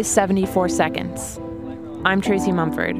This 0.00 0.08
is 0.08 0.14
74 0.14 0.70
Seconds. 0.70 1.38
I'm 2.06 2.22
Tracy 2.22 2.52
Mumford. 2.52 2.96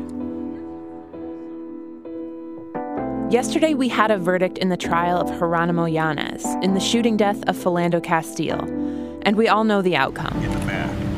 Yesterday, 3.33 3.73
we 3.73 3.89
had 3.89 4.11
a 4.11 4.19
verdict 4.19 4.59
in 4.59 4.69
the 4.69 4.77
trial 4.77 5.17
of 5.17 5.31
Jeronimo 5.31 5.91
Yanez 5.91 6.45
in 6.63 6.75
the 6.75 6.81
shooting 6.81 7.17
death 7.17 7.43
of 7.49 7.57
Philando 7.57 8.03
Castile, 8.03 8.65
and 9.23 9.35
we 9.35 9.49
all 9.49 9.65
know 9.65 9.81
the 9.81 9.97
outcome. 9.97 10.37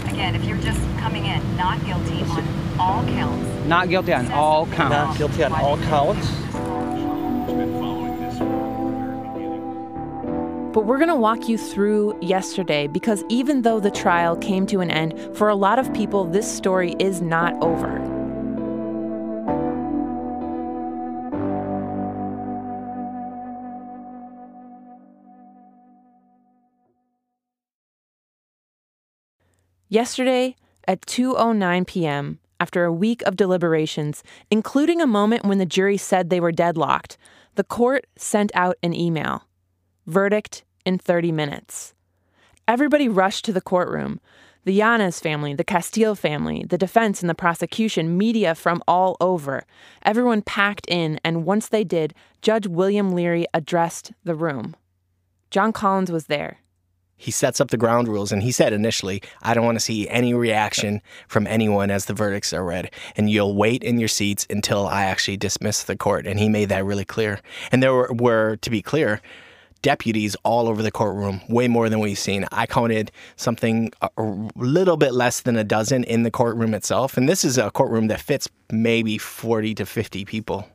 Again, 0.06 0.36
if 0.36 0.44
you're 0.44 0.56
just 0.58 0.78
coming 1.00 1.26
in, 1.26 1.56
not 1.56 1.84
guilty 1.84 2.22
on 2.30 2.78
all 2.78 3.04
counts. 3.06 3.66
Not 3.66 3.88
guilty 3.88 4.12
on 4.12 4.30
all 4.30 4.66
Not 4.66 5.18
guilty 5.18 5.42
on 5.42 5.52
all 5.52 5.78
counts. 5.78 6.41
But 10.82 10.88
we're 10.88 10.98
going 10.98 11.10
to 11.10 11.14
walk 11.14 11.48
you 11.48 11.56
through 11.56 12.18
yesterday 12.20 12.88
because 12.88 13.22
even 13.28 13.62
though 13.62 13.78
the 13.78 13.88
trial 13.88 14.34
came 14.34 14.66
to 14.66 14.80
an 14.80 14.90
end, 14.90 15.16
for 15.36 15.48
a 15.48 15.54
lot 15.54 15.78
of 15.78 15.94
people, 15.94 16.24
this 16.24 16.52
story 16.52 16.96
is 16.98 17.22
not 17.22 17.54
over. 17.62 18.00
Yesterday 29.88 30.56
at 30.88 31.00
2:09 31.02 31.86
p.m., 31.86 32.40
after 32.58 32.84
a 32.84 32.92
week 32.92 33.22
of 33.22 33.36
deliberations, 33.36 34.24
including 34.50 35.00
a 35.00 35.06
moment 35.06 35.44
when 35.44 35.58
the 35.58 35.64
jury 35.64 35.96
said 35.96 36.28
they 36.28 36.40
were 36.40 36.50
deadlocked, 36.50 37.16
the 37.54 37.62
court 37.62 38.04
sent 38.16 38.50
out 38.56 38.76
an 38.82 38.92
email. 38.92 39.44
Verdict 40.08 40.64
in 40.84 40.98
30 40.98 41.32
minutes. 41.32 41.94
Everybody 42.68 43.08
rushed 43.08 43.44
to 43.46 43.52
the 43.52 43.60
courtroom. 43.60 44.20
The 44.64 44.72
Yanez 44.72 45.18
family, 45.18 45.54
the 45.54 45.64
Castile 45.64 46.14
family, 46.14 46.64
the 46.68 46.78
defense 46.78 47.20
and 47.20 47.28
the 47.28 47.34
prosecution, 47.34 48.16
media 48.16 48.54
from 48.54 48.80
all 48.86 49.16
over. 49.20 49.64
Everyone 50.04 50.40
packed 50.40 50.86
in, 50.88 51.18
and 51.24 51.44
once 51.44 51.68
they 51.68 51.82
did, 51.82 52.14
Judge 52.42 52.68
William 52.68 53.12
Leary 53.12 53.44
addressed 53.52 54.12
the 54.22 54.36
room. 54.36 54.76
John 55.50 55.72
Collins 55.72 56.12
was 56.12 56.26
there. 56.26 56.58
He 57.22 57.30
sets 57.30 57.60
up 57.60 57.70
the 57.70 57.76
ground 57.76 58.08
rules, 58.08 58.32
and 58.32 58.42
he 58.42 58.50
said 58.50 58.72
initially, 58.72 59.22
I 59.42 59.54
don't 59.54 59.64
want 59.64 59.76
to 59.76 59.84
see 59.84 60.08
any 60.08 60.34
reaction 60.34 61.00
from 61.28 61.46
anyone 61.46 61.90
as 61.90 62.06
the 62.06 62.14
verdicts 62.14 62.52
are 62.52 62.64
read, 62.64 62.90
and 63.16 63.30
you'll 63.30 63.54
wait 63.54 63.84
in 63.84 63.98
your 63.98 64.08
seats 64.08 64.44
until 64.50 64.88
I 64.88 65.04
actually 65.04 65.36
dismiss 65.36 65.84
the 65.84 65.96
court. 65.96 66.26
And 66.26 66.40
he 66.40 66.48
made 66.48 66.68
that 66.70 66.84
really 66.84 67.04
clear. 67.04 67.40
And 67.70 67.80
there 67.80 67.94
were, 67.94 68.12
were 68.12 68.56
to 68.56 68.70
be 68.70 68.82
clear, 68.82 69.20
deputies 69.82 70.36
all 70.44 70.68
over 70.68 70.82
the 70.82 70.90
courtroom, 70.90 71.40
way 71.48 71.68
more 71.68 71.88
than 71.88 72.00
we've 72.00 72.18
seen. 72.18 72.46
I 72.52 72.66
counted 72.66 73.10
something 73.36 73.92
a 74.00 74.08
a 74.16 74.44
little 74.56 74.96
bit 74.96 75.12
less 75.12 75.40
than 75.40 75.56
a 75.56 75.64
dozen 75.64 76.04
in 76.04 76.22
the 76.22 76.30
courtroom 76.30 76.74
itself. 76.74 77.16
And 77.16 77.28
this 77.28 77.44
is 77.44 77.58
a 77.58 77.70
courtroom 77.70 78.08
that 78.08 78.20
fits 78.20 78.48
maybe 78.70 79.18
40 79.18 79.74
to 79.76 79.86
50 79.86 80.24
people. 80.24 80.68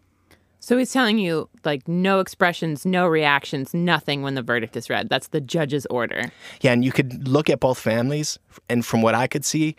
So 0.60 0.78
he's 0.78 0.92
telling 0.92 1.18
you, 1.18 1.48
like, 1.64 1.88
no 1.88 2.20
expressions, 2.20 2.86
no 2.86 3.08
reactions, 3.08 3.74
nothing 3.74 4.22
when 4.22 4.36
the 4.36 4.42
verdict 4.42 4.76
is 4.76 4.90
read. 4.90 5.08
That's 5.08 5.30
the 5.30 5.40
judge's 5.40 5.86
order. 5.86 6.24
Yeah, 6.60 6.74
and 6.74 6.84
you 6.84 6.92
could 6.92 7.26
look 7.28 7.50
at 7.50 7.62
both 7.62 7.80
families, 7.80 8.38
and 8.68 8.86
from 8.86 9.02
what 9.02 9.16
I 9.16 9.28
could 9.28 9.46
see, 9.46 9.78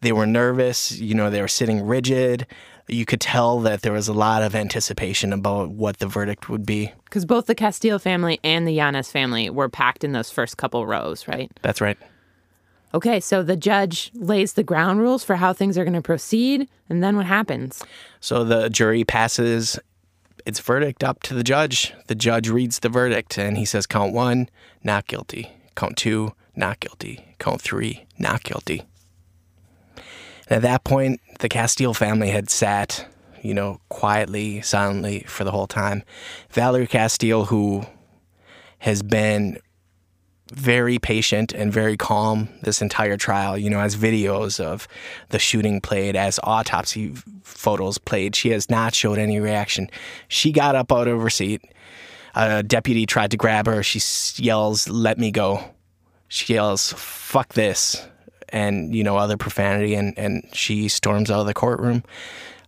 they 0.00 0.10
were 0.10 0.26
nervous. 0.26 0.98
You 0.98 1.14
know, 1.14 1.30
they 1.30 1.40
were 1.40 1.46
sitting 1.46 1.86
rigid. 1.86 2.46
You 2.88 3.04
could 3.04 3.20
tell 3.20 3.60
that 3.60 3.82
there 3.82 3.92
was 3.92 4.08
a 4.08 4.12
lot 4.12 4.42
of 4.42 4.54
anticipation 4.54 5.32
about 5.32 5.70
what 5.70 5.98
the 5.98 6.06
verdict 6.06 6.48
would 6.48 6.64
be. 6.64 6.92
Because 7.04 7.24
both 7.24 7.46
the 7.46 7.54
Castile 7.54 7.98
family 7.98 8.40
and 8.42 8.66
the 8.66 8.72
Yanez 8.72 9.10
family 9.10 9.50
were 9.50 9.68
packed 9.68 10.04
in 10.04 10.12
those 10.12 10.30
first 10.30 10.56
couple 10.56 10.86
rows, 10.86 11.28
right? 11.28 11.50
That's 11.62 11.80
right. 11.80 11.98
Okay, 12.94 13.20
so 13.20 13.42
the 13.42 13.56
judge 13.56 14.10
lays 14.14 14.54
the 14.54 14.62
ground 14.62 15.00
rules 15.00 15.22
for 15.22 15.36
how 15.36 15.52
things 15.52 15.76
are 15.76 15.84
going 15.84 15.92
to 15.92 16.00
proceed, 16.00 16.66
and 16.88 17.04
then 17.04 17.16
what 17.16 17.26
happens? 17.26 17.84
So 18.20 18.44
the 18.44 18.70
jury 18.70 19.04
passes 19.04 19.78
its 20.46 20.58
verdict 20.60 21.04
up 21.04 21.22
to 21.24 21.34
the 21.34 21.44
judge. 21.44 21.92
The 22.06 22.14
judge 22.14 22.48
reads 22.48 22.78
the 22.78 22.88
verdict 22.88 23.38
and 23.38 23.58
he 23.58 23.66
says, 23.66 23.86
Count 23.86 24.14
one, 24.14 24.48
not 24.82 25.06
guilty. 25.06 25.50
Count 25.76 25.98
two, 25.98 26.32
not 26.56 26.80
guilty. 26.80 27.34
Count 27.38 27.60
three, 27.60 28.06
not 28.18 28.42
guilty. 28.42 28.84
At 30.50 30.62
that 30.62 30.84
point, 30.84 31.20
the 31.40 31.48
Castile 31.48 31.94
family 31.94 32.30
had 32.30 32.48
sat, 32.48 33.06
you 33.42 33.52
know, 33.52 33.80
quietly, 33.88 34.62
silently 34.62 35.24
for 35.26 35.44
the 35.44 35.50
whole 35.50 35.66
time. 35.66 36.02
Valerie 36.50 36.86
Castile, 36.86 37.46
who 37.46 37.84
has 38.78 39.02
been 39.02 39.58
very 40.52 40.98
patient 40.98 41.52
and 41.52 41.72
very 41.72 41.96
calm 41.96 42.48
this 42.62 42.80
entire 42.80 43.16
trial. 43.16 43.58
You 43.58 43.68
know, 43.68 43.80
as 43.80 43.96
videos 43.96 44.60
of 44.60 44.88
the 45.28 45.38
shooting 45.38 45.80
played, 45.80 46.16
as 46.16 46.40
autopsy 46.42 47.12
photos 47.42 47.98
played, 47.98 48.34
she 48.34 48.50
has 48.50 48.70
not 48.70 48.94
showed 48.94 49.18
any 49.18 49.40
reaction. 49.40 49.90
She 50.28 50.52
got 50.52 50.74
up 50.74 50.90
out 50.92 51.08
of 51.08 51.20
her 51.20 51.30
seat. 51.30 51.62
A 52.34 52.62
deputy 52.62 53.04
tried 53.04 53.30
to 53.32 53.36
grab 53.36 53.66
her. 53.66 53.82
She 53.82 54.00
yells, 54.42 54.88
Let 54.88 55.18
me 55.18 55.30
go. 55.30 55.74
She 56.28 56.54
yells, 56.54 56.92
Fuck 56.94 57.54
this. 57.54 58.06
And, 58.50 58.94
you 58.94 59.04
know, 59.04 59.16
other 59.16 59.36
profanity, 59.36 59.94
and, 59.94 60.18
and 60.18 60.48
she 60.52 60.88
storms 60.88 61.30
out 61.30 61.40
of 61.40 61.46
the 61.46 61.54
courtroom. 61.54 62.02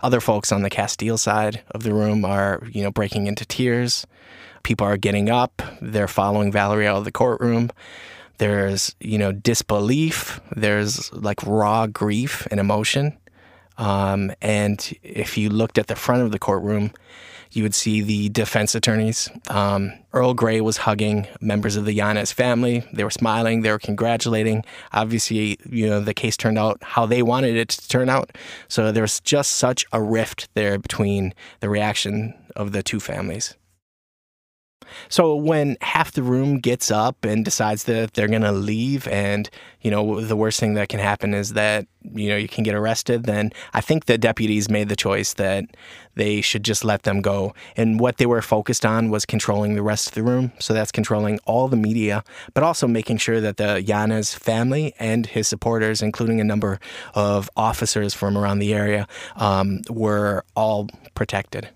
Other 0.02 0.20
folks 0.20 0.52
on 0.52 0.62
the 0.62 0.70
Castile 0.70 1.18
side 1.18 1.62
of 1.70 1.82
the 1.82 1.94
room 1.94 2.24
are, 2.24 2.62
you 2.70 2.82
know, 2.82 2.90
breaking 2.90 3.26
into 3.26 3.44
tears. 3.44 4.06
People 4.62 4.86
are 4.86 4.96
getting 4.96 5.30
up. 5.30 5.62
They're 5.80 6.08
following 6.08 6.52
Valerie 6.52 6.86
out 6.86 6.98
of 6.98 7.04
the 7.04 7.12
courtroom. 7.12 7.70
There's, 8.38 8.94
you 9.00 9.18
know, 9.18 9.32
disbelief. 9.32 10.40
There's 10.56 11.12
like 11.12 11.42
raw 11.44 11.86
grief 11.86 12.46
and 12.50 12.58
emotion. 12.58 13.16
Um, 13.80 14.30
and 14.42 14.92
if 15.02 15.38
you 15.38 15.48
looked 15.48 15.78
at 15.78 15.86
the 15.86 15.96
front 15.96 16.22
of 16.22 16.32
the 16.32 16.38
courtroom, 16.38 16.92
you 17.52 17.62
would 17.62 17.74
see 17.74 18.02
the 18.02 18.28
defense 18.28 18.74
attorneys. 18.74 19.28
Um, 19.48 19.92
Earl 20.12 20.34
Gray 20.34 20.60
was 20.60 20.76
hugging 20.76 21.26
members 21.40 21.76
of 21.76 21.84
the 21.84 21.94
Yanez 21.94 22.30
family. 22.30 22.86
They 22.92 23.02
were 23.02 23.10
smiling. 23.10 23.62
They 23.62 23.70
were 23.70 23.78
congratulating. 23.78 24.64
Obviously, 24.92 25.58
you 25.68 25.88
know, 25.88 25.98
the 25.98 26.14
case 26.14 26.36
turned 26.36 26.58
out 26.58 26.78
how 26.82 27.06
they 27.06 27.22
wanted 27.22 27.56
it 27.56 27.70
to 27.70 27.88
turn 27.88 28.08
out. 28.08 28.36
So 28.68 28.92
there 28.92 29.02
was 29.02 29.18
just 29.20 29.52
such 29.52 29.84
a 29.92 30.00
rift 30.00 30.48
there 30.54 30.78
between 30.78 31.34
the 31.60 31.68
reaction 31.68 32.34
of 32.54 32.72
the 32.72 32.82
two 32.82 33.00
families. 33.00 33.56
So 35.08 35.34
when 35.34 35.76
half 35.80 36.12
the 36.12 36.22
room 36.22 36.58
gets 36.58 36.90
up 36.90 37.24
and 37.24 37.44
decides 37.44 37.84
that 37.84 38.14
they're 38.14 38.28
going 38.28 38.42
to 38.42 38.52
leave 38.52 39.06
and, 39.08 39.48
you 39.80 39.90
know, 39.90 40.20
the 40.20 40.36
worst 40.36 40.60
thing 40.60 40.74
that 40.74 40.88
can 40.88 41.00
happen 41.00 41.34
is 41.34 41.52
that, 41.52 41.86
you 42.14 42.28
know, 42.28 42.36
you 42.36 42.48
can 42.48 42.64
get 42.64 42.74
arrested, 42.74 43.24
then 43.24 43.52
I 43.72 43.80
think 43.80 44.06
the 44.06 44.18
deputies 44.18 44.68
made 44.68 44.88
the 44.88 44.96
choice 44.96 45.34
that 45.34 45.64
they 46.14 46.40
should 46.40 46.64
just 46.64 46.84
let 46.84 47.02
them 47.04 47.20
go. 47.20 47.54
And 47.76 48.00
what 48.00 48.16
they 48.16 48.26
were 48.26 48.42
focused 48.42 48.84
on 48.84 49.10
was 49.10 49.24
controlling 49.24 49.74
the 49.74 49.82
rest 49.82 50.08
of 50.08 50.14
the 50.14 50.22
room. 50.22 50.52
So 50.58 50.74
that's 50.74 50.92
controlling 50.92 51.38
all 51.44 51.68
the 51.68 51.76
media, 51.76 52.24
but 52.54 52.62
also 52.62 52.86
making 52.86 53.18
sure 53.18 53.40
that 53.40 53.58
the 53.58 53.82
Yanez 53.82 54.34
family 54.34 54.94
and 54.98 55.26
his 55.26 55.46
supporters, 55.46 56.02
including 56.02 56.40
a 56.40 56.44
number 56.44 56.80
of 57.14 57.48
officers 57.56 58.14
from 58.14 58.36
around 58.36 58.58
the 58.58 58.74
area, 58.74 59.06
um, 59.36 59.82
were 59.88 60.44
all 60.56 60.88
protected. 61.14 61.68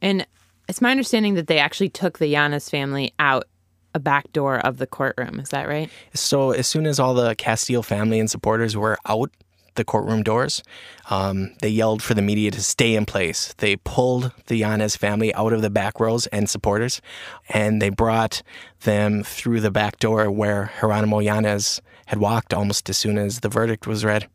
And 0.00 0.26
it's 0.68 0.80
my 0.80 0.90
understanding 0.90 1.34
that 1.34 1.46
they 1.46 1.58
actually 1.58 1.88
took 1.88 2.18
the 2.18 2.26
Yanez 2.26 2.68
family 2.68 3.12
out 3.18 3.44
a 3.94 4.00
back 4.00 4.32
door 4.32 4.58
of 4.58 4.78
the 4.78 4.86
courtroom. 4.86 5.38
Is 5.38 5.50
that 5.50 5.68
right? 5.68 5.88
So 6.14 6.50
as 6.50 6.66
soon 6.66 6.86
as 6.86 6.98
all 6.98 7.14
the 7.14 7.34
Castile 7.36 7.82
family 7.82 8.18
and 8.18 8.28
supporters 8.30 8.76
were 8.76 8.98
out 9.06 9.30
the 9.76 9.84
courtroom 9.84 10.22
doors, 10.22 10.62
um, 11.10 11.54
they 11.60 11.68
yelled 11.68 12.02
for 12.02 12.14
the 12.14 12.22
media 12.22 12.50
to 12.50 12.62
stay 12.62 12.94
in 12.94 13.04
place. 13.06 13.54
They 13.58 13.76
pulled 13.76 14.32
the 14.46 14.56
Yanez 14.56 14.96
family 14.96 15.34
out 15.34 15.52
of 15.52 15.62
the 15.62 15.70
back 15.70 16.00
rows 16.00 16.26
and 16.28 16.48
supporters, 16.48 17.00
and 17.48 17.80
they 17.80 17.88
brought 17.88 18.42
them 18.82 19.22
through 19.22 19.60
the 19.60 19.70
back 19.70 19.98
door 19.98 20.30
where 20.30 20.72
Jeronimo 20.80 21.22
Yanez 21.22 21.80
had 22.06 22.18
walked 22.18 22.52
almost 22.52 22.88
as 22.90 22.98
soon 22.98 23.18
as 23.18 23.40
the 23.40 23.48
verdict 23.48 23.86
was 23.86 24.04
read. 24.04 24.28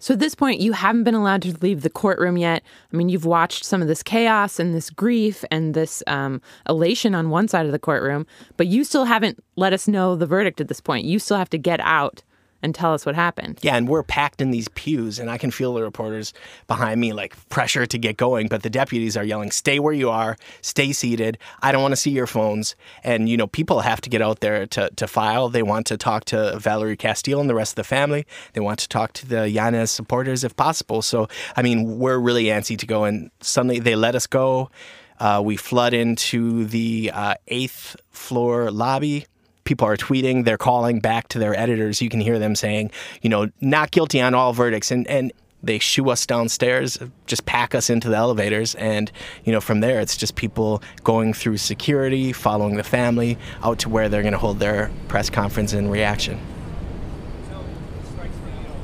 So 0.00 0.14
at 0.14 0.20
this 0.20 0.34
point, 0.34 0.60
you 0.60 0.72
haven't 0.72 1.04
been 1.04 1.14
allowed 1.14 1.42
to 1.42 1.56
leave 1.60 1.82
the 1.82 1.90
courtroom 1.90 2.38
yet. 2.38 2.62
I 2.92 2.96
mean, 2.96 3.10
you've 3.10 3.26
watched 3.26 3.64
some 3.64 3.82
of 3.82 3.88
this 3.88 4.02
chaos 4.02 4.58
and 4.58 4.74
this 4.74 4.88
grief 4.88 5.44
and 5.50 5.74
this 5.74 6.02
um, 6.06 6.40
elation 6.68 7.14
on 7.14 7.28
one 7.28 7.48
side 7.48 7.66
of 7.66 7.72
the 7.72 7.78
courtroom, 7.78 8.26
but 8.56 8.66
you 8.66 8.82
still 8.82 9.04
haven't 9.04 9.38
let 9.56 9.74
us 9.74 9.86
know 9.86 10.16
the 10.16 10.26
verdict 10.26 10.60
at 10.60 10.68
this 10.68 10.80
point. 10.80 11.04
You 11.04 11.18
still 11.18 11.36
have 11.36 11.50
to 11.50 11.58
get 11.58 11.80
out 11.80 12.22
and 12.62 12.74
tell 12.74 12.92
us 12.92 13.06
what 13.06 13.14
happened. 13.14 13.58
Yeah, 13.62 13.76
and 13.76 13.88
we're 13.88 14.02
packed 14.02 14.40
in 14.40 14.50
these 14.50 14.68
pews, 14.68 15.18
and 15.18 15.30
I 15.30 15.38
can 15.38 15.50
feel 15.50 15.74
the 15.74 15.82
reporters 15.82 16.32
behind 16.66 17.00
me 17.00 17.12
like 17.12 17.36
pressure 17.48 17.86
to 17.86 17.98
get 17.98 18.16
going. 18.16 18.48
But 18.48 18.62
the 18.62 18.70
deputies 18.70 19.16
are 19.16 19.24
yelling, 19.24 19.50
"Stay 19.50 19.78
where 19.78 19.92
you 19.92 20.10
are, 20.10 20.36
stay 20.60 20.92
seated. 20.92 21.38
I 21.62 21.72
don't 21.72 21.82
want 21.82 21.92
to 21.92 21.96
see 21.96 22.10
your 22.10 22.26
phones." 22.26 22.74
And 23.04 23.28
you 23.28 23.36
know, 23.36 23.46
people 23.46 23.80
have 23.80 24.00
to 24.02 24.10
get 24.10 24.22
out 24.22 24.40
there 24.40 24.66
to 24.66 24.90
to 24.90 25.06
file. 25.06 25.48
They 25.48 25.62
want 25.62 25.86
to 25.86 25.96
talk 25.96 26.24
to 26.26 26.58
Valerie 26.58 26.96
Castile 26.96 27.40
and 27.40 27.48
the 27.48 27.54
rest 27.54 27.72
of 27.72 27.76
the 27.76 27.84
family. 27.84 28.26
They 28.52 28.60
want 28.60 28.78
to 28.80 28.88
talk 28.88 29.12
to 29.14 29.26
the 29.26 29.48
Yanez 29.48 29.90
supporters 29.90 30.44
if 30.44 30.56
possible. 30.56 31.02
So, 31.02 31.28
I 31.56 31.62
mean, 31.62 31.98
we're 31.98 32.18
really 32.18 32.44
antsy 32.44 32.78
to 32.78 32.86
go, 32.86 33.04
and 33.04 33.30
suddenly 33.40 33.78
they 33.78 33.96
let 33.96 34.14
us 34.14 34.26
go. 34.26 34.70
Uh, 35.18 35.40
we 35.44 35.56
flood 35.56 35.92
into 35.92 36.64
the 36.64 37.10
uh, 37.12 37.34
eighth 37.48 37.94
floor 38.10 38.70
lobby 38.70 39.26
people 39.70 39.86
are 39.86 39.96
tweeting, 39.96 40.44
they're 40.44 40.58
calling 40.58 40.98
back 40.98 41.28
to 41.28 41.38
their 41.38 41.56
editors. 41.56 42.02
You 42.02 42.08
can 42.08 42.18
hear 42.18 42.40
them 42.40 42.56
saying, 42.56 42.90
you 43.22 43.30
know, 43.30 43.48
not 43.60 43.92
guilty 43.92 44.20
on 44.20 44.34
all 44.34 44.52
verdicts. 44.52 44.90
And, 44.90 45.06
and 45.06 45.32
they 45.62 45.78
shoo 45.78 46.10
us 46.10 46.26
downstairs, 46.26 46.98
just 47.26 47.46
pack 47.46 47.72
us 47.72 47.88
into 47.88 48.08
the 48.08 48.16
elevators, 48.16 48.74
and 48.74 49.12
you 49.44 49.52
know 49.52 49.60
from 49.60 49.80
there 49.80 50.00
it's 50.00 50.16
just 50.16 50.34
people 50.34 50.82
going 51.04 51.34
through 51.34 51.58
security, 51.58 52.32
following 52.32 52.76
the 52.76 52.82
family 52.82 53.38
out 53.62 53.78
to 53.80 53.88
where 53.90 54.08
they're 54.08 54.22
going 54.22 54.32
to 54.32 54.38
hold 54.38 54.58
their 54.58 54.90
press 55.06 55.30
conference 55.30 55.72
in 55.72 55.88
reaction. 55.88 56.40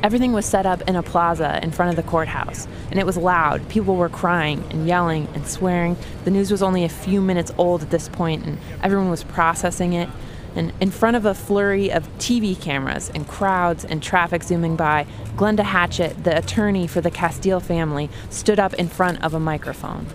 Everything 0.02 0.32
was 0.32 0.44
set 0.46 0.66
up 0.66 0.82
in 0.82 0.94
a 0.94 1.02
plaza 1.02 1.58
in 1.62 1.72
front 1.72 1.90
of 1.90 1.96
the 1.96 2.08
courthouse, 2.08 2.68
and 2.90 3.00
it 3.00 3.06
was 3.06 3.16
loud. 3.16 3.66
People 3.70 3.96
were 3.96 4.10
crying 4.10 4.62
and 4.70 4.86
yelling 4.86 5.26
and 5.34 5.48
swearing. 5.48 5.96
The 6.24 6.30
news 6.30 6.52
was 6.52 6.62
only 6.62 6.84
a 6.84 6.88
few 6.90 7.22
minutes 7.22 7.52
old 7.56 7.82
at 7.82 7.90
this 7.90 8.08
point, 8.08 8.44
and 8.44 8.58
everyone 8.82 9.08
was 9.10 9.24
processing 9.24 9.94
it. 9.94 10.10
And 10.56 10.72
in 10.80 10.90
front 10.90 11.16
of 11.16 11.26
a 11.26 11.34
flurry 11.34 11.92
of 11.92 12.08
TV 12.18 12.58
cameras 12.58 13.10
and 13.14 13.28
crowds 13.28 13.84
and 13.84 14.02
traffic 14.02 14.42
zooming 14.42 14.74
by, 14.74 15.06
Glenda 15.36 15.60
Hatchett, 15.60 16.24
the 16.24 16.36
attorney 16.36 16.86
for 16.86 17.02
the 17.02 17.10
Castile 17.10 17.60
family, 17.60 18.08
stood 18.30 18.58
up 18.58 18.72
in 18.74 18.88
front 18.88 19.22
of 19.22 19.34
a 19.34 19.40
microphone. 19.40 20.06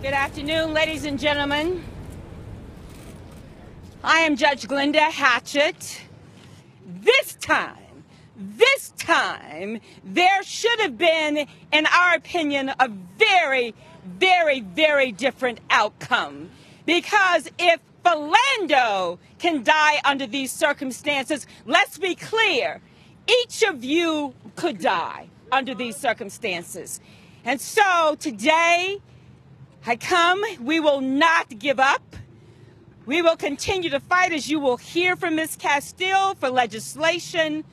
Good 0.00 0.14
afternoon, 0.14 0.72
ladies 0.72 1.04
and 1.04 1.18
gentlemen. 1.18 1.84
I 4.02 4.20
am 4.20 4.36
Judge 4.36 4.66
Glenda 4.66 5.10
Hatchett. 5.10 6.00
This 6.86 7.34
time, 7.34 8.04
this 8.36 8.90
time, 8.96 9.80
there 10.02 10.42
should 10.42 10.80
have 10.80 10.96
been, 10.96 11.46
in 11.72 11.86
our 11.86 12.14
opinion, 12.14 12.72
a 12.80 12.88
very, 13.18 13.74
very, 14.06 14.60
very 14.60 15.12
different 15.12 15.60
outcome. 15.70 16.50
Because 16.86 17.50
if 17.58 17.80
Philando 18.04 19.18
can 19.38 19.62
die 19.62 20.00
under 20.04 20.26
these 20.26 20.52
circumstances. 20.52 21.46
Let's 21.64 21.98
be 21.98 22.14
clear. 22.14 22.80
Each 23.26 23.62
of 23.62 23.82
you 23.82 24.34
could 24.56 24.78
die 24.78 25.28
under 25.50 25.74
these 25.74 25.96
circumstances. 25.96 27.00
And 27.44 27.60
so 27.60 28.16
today, 28.18 28.98
I 29.86 29.96
come. 29.96 30.42
We 30.60 30.80
will 30.80 31.00
not 31.00 31.58
give 31.58 31.80
up. 31.80 32.16
We 33.06 33.20
will 33.20 33.36
continue 33.36 33.90
to 33.90 34.00
fight 34.00 34.32
as 34.32 34.50
you 34.50 34.58
will 34.60 34.78
hear 34.78 35.14
from 35.16 35.36
Ms. 35.36 35.56
Castile 35.56 36.34
for 36.34 36.48
legislation, 36.48 37.64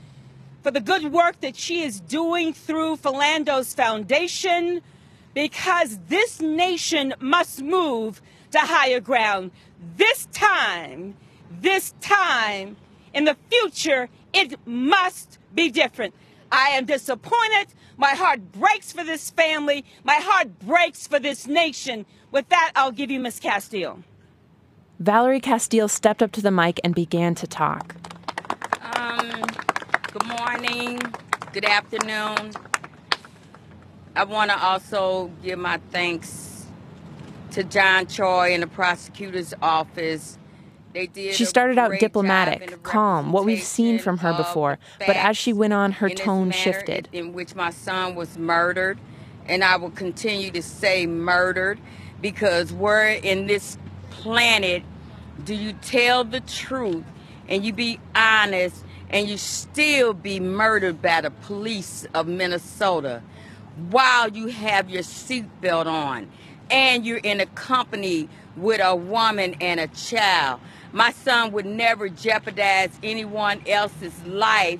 for 0.62 0.72
the 0.72 0.81
good 0.81 1.12
work 1.12 1.39
that 1.39 1.56
she 1.56 1.84
is 1.84 2.01
doing 2.01 2.54
through 2.54 2.98
Philando's 2.98 3.74
Foundation, 3.74 4.81
because 5.34 5.98
this 6.10 6.42
nation 6.42 7.13
must 7.22 7.62
move 7.62 8.22
to 8.51 8.59
higher 8.59 9.00
ground. 9.00 9.51
This 9.98 10.27
time, 10.31 11.15
this 11.50 11.94
time, 12.01 12.77
in 13.13 13.25
the 13.25 13.36
future, 13.50 14.09
it 14.33 14.56
must 14.65 15.38
be 15.53 15.69
different. 15.69 16.13
I 16.51 16.69
am 16.69 16.86
disappointed. 16.86 17.68
My 17.98 18.12
heart 18.12 18.51
breaks 18.51 18.92
for 18.92 19.03
this 19.03 19.30
family. 19.30 19.86
My 20.03 20.15
heart 20.15 20.59
breaks 20.59 21.07
for 21.07 21.19
this 21.19 21.48
nation. 21.48 22.06
With 22.31 22.50
that, 22.50 22.71
I'll 22.75 22.92
give 22.92 23.12
you 23.12 23.19
Miss 23.19 23.39
Castile. 23.39 24.03
Valerie 25.00 25.39
Castile 25.39 25.88
stepped 25.88 26.21
up 26.21 26.31
to 26.33 26.42
the 26.42 26.51
mic 26.51 26.80
and 26.83 26.94
began 26.94 27.36
to 27.36 27.48
talk. 27.48 27.95
Um, 28.95 29.31
good 30.12 30.25
morning, 30.27 31.00
good 31.53 31.65
afternoon. 31.65 32.53
I 34.15 34.25
want 34.25 34.51
to 34.51 34.63
also 34.63 35.31
give 35.42 35.57
my 35.57 35.80
thanks 35.92 36.50
to 37.51 37.63
John 37.63 38.07
Choi 38.07 38.53
and 38.53 38.63
the 38.63 38.68
prosecutor's 38.68 39.53
office. 39.62 40.38
she 40.94 41.45
started 41.45 41.77
out 41.77 42.00
diplomatic, 42.00 42.83
calm, 42.83 43.31
what 43.31 43.45
we've 43.45 43.63
seen 43.63 44.00
from 44.00 44.18
her 44.19 44.33
before. 44.33 44.80
But 45.00 45.15
as 45.15 45.38
she 45.38 45.53
went 45.53 45.74
on, 45.74 45.94
her 45.94 46.09
tone 46.09 46.51
shifted. 46.51 47.09
In 47.12 47.33
which 47.33 47.56
my 47.56 47.69
son 47.69 48.15
was 48.15 48.38
murdered, 48.38 49.00
and 49.45 49.63
I 49.63 49.75
will 49.77 49.92
continue 49.92 50.51
to 50.51 50.62
say 50.62 51.06
murdered 51.06 51.80
because 52.21 52.71
where 52.71 53.09
in 53.09 53.48
this 53.48 53.77
planet 54.09 54.83
do 55.44 55.56
you 55.56 55.74
tell 55.74 56.24
the 56.24 56.39
truth 56.42 57.03
and 57.48 57.65
you 57.65 57.74
be 57.74 58.00
honest 58.15 58.86
and 59.09 59.27
you 59.27 59.38
still 59.38 60.13
be 60.13 60.39
murdered 60.39 61.01
by 61.01 61.21
the 61.21 61.31
police 61.31 62.06
of 62.13 62.27
Minnesota 62.27 63.24
while 63.89 64.30
you 64.30 64.48
have 64.48 64.89
your 64.89 65.01
seatbelt 65.01 65.88
on? 65.88 66.30
And 66.71 67.06
you're 67.06 67.18
in 67.18 67.41
a 67.41 67.45
company 67.45 68.29
with 68.56 68.81
a 68.81 68.95
woman 68.95 69.56
and 69.62 69.79
a 69.79 69.88
child. 69.88 70.59
My 70.94 71.12
son 71.12 71.51
would 71.51 71.65
never 71.65 72.09
jeopardize 72.09 72.91
anyone 73.03 73.62
else's 73.68 74.23
life 74.25 74.79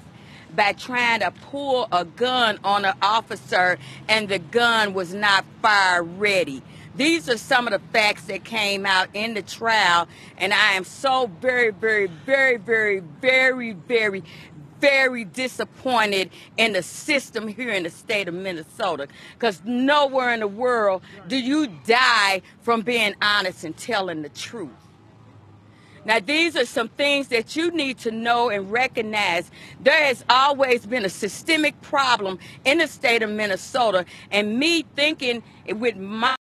by 0.56 0.74
trying 0.74 1.22
to 1.22 1.32
pull 1.32 1.88
a 1.92 2.04
gun 2.04 2.60
on 2.64 2.86
an 2.86 2.96
officer 3.02 3.78
and 4.10 4.28
the 4.28 4.40
gun 4.40 4.94
was 4.94 5.14
not 5.14 5.46
fire 5.62 6.04
ready. 6.04 6.62
These 6.94 7.30
are 7.30 7.38
some 7.38 7.68
of 7.68 7.72
the 7.74 7.88
facts 7.94 8.26
that 8.26 8.44
came 8.44 8.86
out 8.86 9.08
in 9.14 9.34
the 9.34 9.42
trial, 9.42 10.10
and 10.38 10.54
I 10.54 10.74
am 10.74 10.84
so 10.84 11.32
very, 11.40 11.72
very, 11.72 12.08
very, 12.08 12.58
very, 12.58 13.00
very, 13.00 13.72
very, 13.72 14.24
very 14.82 15.24
disappointed 15.24 16.32
in 16.58 16.74
the 16.74 16.84
system 16.84 17.48
here 17.48 17.70
in 17.70 17.84
the 17.84 17.90
state 17.90 18.28
of 18.28 18.34
Minnesota 18.34 19.08
because 19.36 19.62
nowhere 19.64 20.34
in 20.34 20.42
the 20.42 20.48
world 20.48 21.04
do 21.28 21.38
you 21.38 21.68
die 21.86 22.42
from 22.62 22.82
being 22.82 23.16
honest 23.22 23.64
and 23.64 23.78
telling 23.78 24.24
the 24.24 24.30
truth. 24.30 24.70
Now, 26.04 26.20
these 26.20 26.56
are 26.56 26.66
some 26.66 26.90
things 26.90 27.28
that 27.28 27.56
you 27.56 27.70
need 27.70 28.00
to 28.00 28.12
know 28.12 28.50
and 28.50 28.72
recognize. 28.72 29.52
There 29.80 30.04
has 30.06 30.26
always 30.30 30.86
been 30.88 31.06
a 31.06 31.10
systemic 31.10 31.80
problem 31.82 32.40
in 32.66 32.80
the 32.80 32.88
state 32.88 33.22
of 33.22 33.30
Minnesota, 33.30 34.06
and 34.32 34.58
me 34.58 34.84
thinking 34.96 35.44
with 35.68 35.98
my 35.98 36.36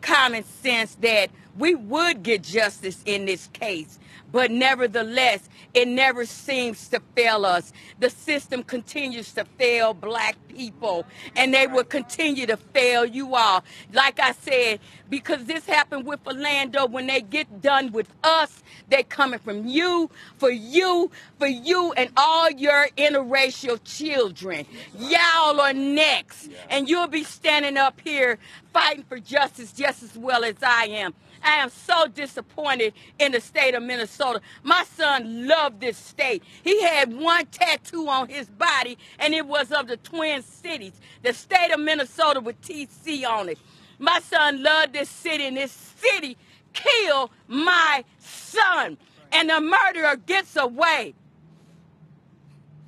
common 0.00 0.44
sense 0.44 0.94
that 0.96 1.30
we 1.60 1.74
would 1.74 2.22
get 2.22 2.42
justice 2.42 3.02
in 3.04 3.26
this 3.26 3.46
case. 3.48 3.98
But 4.32 4.50
nevertheless, 4.50 5.48
it 5.74 5.88
never 5.88 6.24
seems 6.24 6.88
to 6.88 7.00
fail 7.16 7.44
us. 7.44 7.72
The 7.98 8.10
system 8.10 8.62
continues 8.62 9.32
to 9.34 9.44
fail 9.44 9.92
black 9.92 10.36
people, 10.48 11.04
and 11.36 11.52
they 11.52 11.66
will 11.66 11.84
continue 11.84 12.46
to 12.46 12.56
fail 12.56 13.04
you 13.04 13.34
all. 13.34 13.64
Like 13.92 14.20
I 14.20 14.32
said, 14.32 14.80
because 15.08 15.44
this 15.44 15.66
happened 15.66 16.06
with 16.06 16.22
Philando, 16.24 16.88
when 16.88 17.06
they 17.08 17.20
get 17.20 17.60
done 17.60 17.92
with 17.92 18.08
us, 18.22 18.62
they're 18.88 19.02
coming 19.02 19.40
from 19.40 19.66
you, 19.66 20.10
for 20.38 20.50
you, 20.50 21.10
for 21.38 21.46
you, 21.46 21.92
and 21.96 22.10
all 22.16 22.50
your 22.50 22.88
interracial 22.96 23.80
children. 23.84 24.66
Y'all 24.98 25.60
are 25.60 25.72
next, 25.72 26.50
and 26.68 26.88
you'll 26.88 27.08
be 27.08 27.24
standing 27.24 27.76
up 27.76 28.00
here 28.02 28.38
fighting 28.72 29.04
for 29.08 29.18
justice 29.18 29.72
just 29.72 30.02
as 30.02 30.16
well 30.16 30.44
as 30.44 30.56
I 30.62 30.84
am. 30.86 31.14
I 31.44 31.56
am 31.56 31.70
so 31.70 32.06
disappointed 32.08 32.94
in 33.18 33.32
the 33.32 33.40
state 33.40 33.74
of 33.74 33.82
Minnesota. 33.82 34.40
My 34.62 34.84
son 34.96 35.46
loved 35.48 35.80
this 35.80 35.96
state. 35.96 36.42
He 36.64 36.82
had 36.82 37.14
one 37.14 37.46
tattoo 37.46 38.08
on 38.08 38.28
his 38.28 38.48
body, 38.48 38.98
and 39.18 39.34
it 39.34 39.46
was 39.46 39.72
of 39.72 39.88
the 39.88 39.96
Twin 39.98 40.42
Cities, 40.42 40.92
the 41.22 41.32
state 41.32 41.72
of 41.72 41.80
Minnesota 41.80 42.40
with 42.40 42.60
TC 42.62 43.26
on 43.26 43.48
it. 43.50 43.58
My 43.98 44.20
son 44.20 44.62
loved 44.62 44.94
this 44.94 45.08
city, 45.10 45.46
and 45.46 45.56
this 45.56 45.72
city 45.72 46.36
killed 46.72 47.30
my 47.48 48.04
son. 48.18 48.98
And 49.32 49.50
the 49.50 49.60
murderer 49.60 50.16
gets 50.16 50.56
away. 50.56 51.14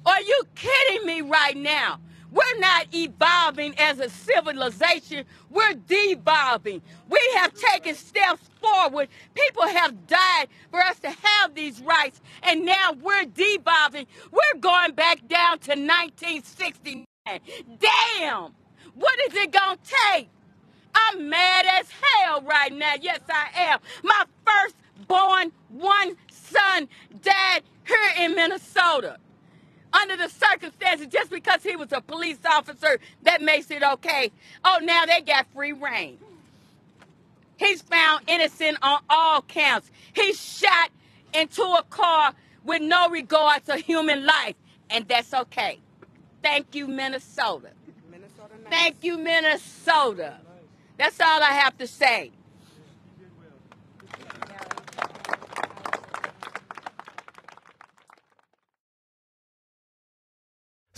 Are 0.06 0.20
you 0.22 0.42
kidding 0.54 1.06
me 1.06 1.20
right 1.22 1.56
now? 1.56 2.00
We're 2.32 2.58
not 2.60 2.86
evolving 2.94 3.74
as 3.78 4.00
a 4.00 4.08
civilization. 4.08 5.26
We're 5.50 5.74
devolving. 5.74 6.80
We 7.10 7.20
have 7.36 7.52
taken 7.52 7.94
steps 7.94 8.48
forward. 8.62 9.08
People 9.34 9.68
have 9.68 10.06
died 10.06 10.48
for 10.70 10.80
us 10.80 10.98
to 11.00 11.10
have 11.10 11.54
these 11.54 11.80
rights, 11.82 12.22
and 12.42 12.64
now 12.64 12.92
we're 13.02 13.26
devolving. 13.26 14.06
We're 14.30 14.60
going 14.60 14.92
back 14.92 15.28
down 15.28 15.58
to 15.60 15.72
1969. 15.72 17.04
Damn! 17.78 18.54
What 18.94 19.18
is 19.28 19.34
it 19.34 19.52
gonna 19.52 19.78
take? 19.84 20.28
I'm 20.94 21.28
mad 21.28 21.66
as 21.66 21.88
hell 21.90 22.42
right 22.42 22.72
now. 22.72 22.94
Yes, 23.00 23.20
I 23.28 23.48
am. 23.54 23.78
My 24.02 24.24
firstborn 24.46 25.52
one 25.68 26.16
son 26.30 26.88
died 27.22 27.62
here 27.86 28.24
in 28.26 28.34
Minnesota 28.34 29.18
under 29.92 30.16
the 30.16 30.28
circumstances 30.28 31.06
just 31.08 31.30
because 31.30 31.62
he 31.62 31.76
was 31.76 31.92
a 31.92 32.00
police 32.00 32.38
officer 32.48 32.98
that 33.22 33.42
makes 33.42 33.70
it 33.70 33.82
okay. 33.82 34.30
Oh, 34.64 34.78
now 34.82 35.06
they 35.06 35.20
got 35.20 35.46
free 35.54 35.72
reign. 35.72 36.18
He's 37.56 37.82
found 37.82 38.24
innocent 38.28 38.78
on 38.82 39.00
all 39.08 39.42
counts. 39.42 39.90
He's 40.12 40.40
shot 40.42 40.90
into 41.32 41.62
a 41.62 41.84
car 41.90 42.34
with 42.64 42.82
no 42.82 43.08
regard 43.08 43.64
to 43.66 43.76
human 43.76 44.26
life, 44.26 44.56
and 44.90 45.06
that's 45.06 45.32
okay. 45.32 45.78
Thank 46.42 46.74
you, 46.74 46.88
Minnesota. 46.88 47.70
Minnesota 48.10 48.54
nice. 48.62 48.70
Thank 48.70 49.04
you, 49.04 49.18
Minnesota. 49.18 50.38
That's 50.98 51.20
all 51.20 51.42
I 51.42 51.52
have 51.52 51.78
to 51.78 51.86
say. 51.86 52.32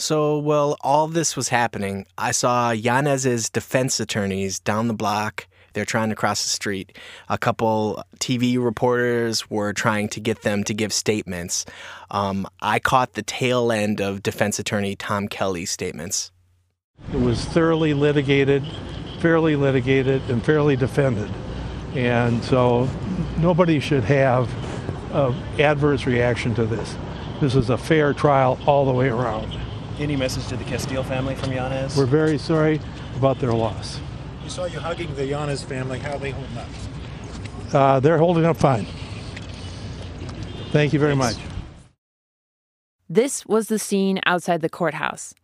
So, 0.05 0.37
while 0.37 0.77
all 0.83 1.09
this 1.09 1.35
was 1.35 1.49
happening, 1.49 2.05
I 2.19 2.33
saw 2.33 2.73
Yanez's 2.73 3.49
defense 3.49 3.99
attorneys 4.01 4.61
down 4.61 4.87
the 4.87 4.93
block. 4.93 5.47
They're 5.73 5.87
trying 5.87 6.11
to 6.11 6.15
cross 6.15 6.43
the 6.43 6.51
street. 6.51 6.95
A 7.31 7.39
couple 7.39 8.05
TV 8.21 8.63
reporters 8.63 9.49
were 9.49 9.73
trying 9.73 10.11
to 10.11 10.21
get 10.21 10.43
them 10.43 10.63
to 10.65 10.75
give 10.75 10.93
statements. 10.93 11.65
Um, 12.11 12.47
I 12.61 12.81
caught 12.81 13.15
the 13.15 13.23
tail 13.23 13.73
end 13.73 14.03
of 14.03 14.23
defense 14.23 14.59
attorney 14.59 14.95
Tom 14.95 15.27
Kelly's 15.27 15.71
statements. 15.71 16.31
It 17.11 17.21
was 17.21 17.43
thoroughly 17.43 17.95
litigated, 17.95 18.63
fairly 19.21 19.57
litigated, 19.57 20.21
and 20.29 20.45
fairly 20.45 20.77
defended. 20.77 21.31
And 21.95 22.45
so 22.45 22.91
nobody 23.39 23.81
should 23.81 24.05
have 24.05 24.53
an 25.15 25.33
adverse 25.59 26.05
reaction 26.05 26.55
to 26.57 26.67
this. 26.67 26.95
This 27.41 27.55
is 27.55 27.71
a 27.71 27.79
fair 27.79 28.13
trial 28.13 28.59
all 28.67 28.85
the 28.85 28.93
way 28.93 29.09
around. 29.09 29.64
Any 29.99 30.17
message 30.17 30.49
to 30.49 30.57
the 30.57 30.65
Castile 30.65 31.05
family 31.05 31.37
from 31.37 31.53
Yanez? 31.53 31.97
We're 31.97 32.07
very 32.07 32.37
sorry 32.37 32.81
about 33.17 33.39
their 33.39 33.53
loss. 33.53 34.01
We 34.43 34.49
saw 34.49 34.65
you 34.65 34.81
hugging 34.81 35.15
the 35.15 35.25
Yanez 35.25 35.63
family. 35.63 36.01
How 36.01 36.15
are 36.15 36.19
they 36.19 36.31
holding 36.31 36.59
up? 36.59 36.69
Uh, 37.73 38.01
they're 38.01 38.19
holding 38.19 38.45
up 38.45 38.57
fine. 38.57 38.87
Thank 40.73 40.93
you 40.93 40.99
very 40.99 41.15
much. 41.15 41.37
This 43.09 43.47
was 43.47 43.69
the 43.69 43.79
scene 43.79 44.19
outside 44.27 44.61
the 44.61 44.69
courthouse 44.69 45.35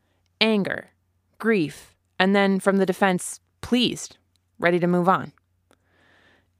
anger, 0.40 0.90
grief, 1.38 1.94
and 2.18 2.34
then 2.34 2.58
from 2.58 2.78
the 2.78 2.86
defense, 2.86 3.40
pleased, 3.60 4.16
ready 4.58 4.80
to 4.80 4.86
move 4.86 5.08
on. 5.08 5.32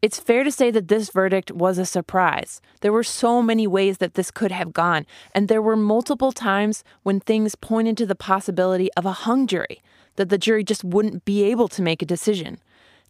It's 0.03 0.19
fair 0.19 0.45
to 0.45 0.51
say 0.51 0.71
that 0.71 0.89
this 0.89 1.11
verdict 1.11 1.53
was 1.53 1.77
a 1.77 1.85
surprise. 1.85 2.63
There 2.81 2.93
were 2.93 3.05
so 3.05 3.43
many 3.43 3.67
ways 3.67 3.99
that 3.99 4.15
this 4.15 4.31
could 4.31 4.51
have 4.51 4.73
gone, 4.73 5.05
and 5.35 5.47
there 5.47 5.61
were 5.61 5.77
multiple 5.77 6.33
times 6.33 6.83
when 7.03 7.21
things 7.21 7.55
pointed 7.55 7.99
to 7.99 8.07
the 8.07 8.15
possibility 8.15 8.91
of 8.95 9.05
a 9.05 9.13
hung 9.13 9.47
jury, 9.47 9.83
that 10.17 10.31
the 10.31 10.39
jury 10.39 10.65
just 10.65 10.85
wouldn't 10.85 11.27
be 11.27 11.45
able 11.45 11.69
to 11.69 11.83
make 11.83 12.01
a 12.01 12.07
decision. 12.07 12.59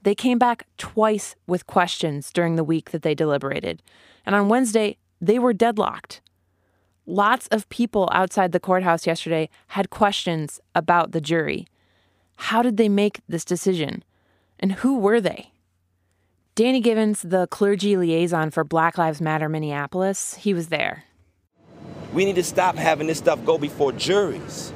They 0.02 0.16
came 0.16 0.36
back 0.36 0.66
twice 0.78 1.36
with 1.46 1.68
questions 1.68 2.32
during 2.32 2.56
the 2.56 2.64
week 2.64 2.90
that 2.90 3.02
they 3.02 3.14
deliberated, 3.14 3.82
and 4.26 4.34
on 4.34 4.48
Wednesday, 4.48 4.96
they 5.20 5.38
were 5.38 5.52
deadlocked. 5.52 6.20
Lots 7.06 7.46
of 7.48 7.68
people 7.68 8.08
outside 8.12 8.50
the 8.50 8.58
courthouse 8.58 9.06
yesterday 9.06 9.48
had 9.68 9.90
questions 9.90 10.60
about 10.74 11.12
the 11.12 11.20
jury. 11.20 11.68
How 12.34 12.62
did 12.62 12.78
they 12.78 12.88
make 12.88 13.20
this 13.28 13.44
decision? 13.44 14.02
And 14.58 14.72
who 14.72 14.98
were 14.98 15.20
they? 15.20 15.52
Danny 16.56 16.80
Givens, 16.80 17.22
the 17.22 17.46
clergy 17.46 17.96
liaison 17.96 18.50
for 18.50 18.64
Black 18.64 18.98
Lives 18.98 19.20
Matter 19.20 19.48
Minneapolis, 19.48 20.34
he 20.34 20.52
was 20.52 20.68
there. 20.68 21.04
We 22.12 22.24
need 22.24 22.34
to 22.34 22.42
stop 22.42 22.74
having 22.74 23.06
this 23.06 23.18
stuff 23.18 23.44
go 23.44 23.56
before 23.56 23.92
juries. 23.92 24.72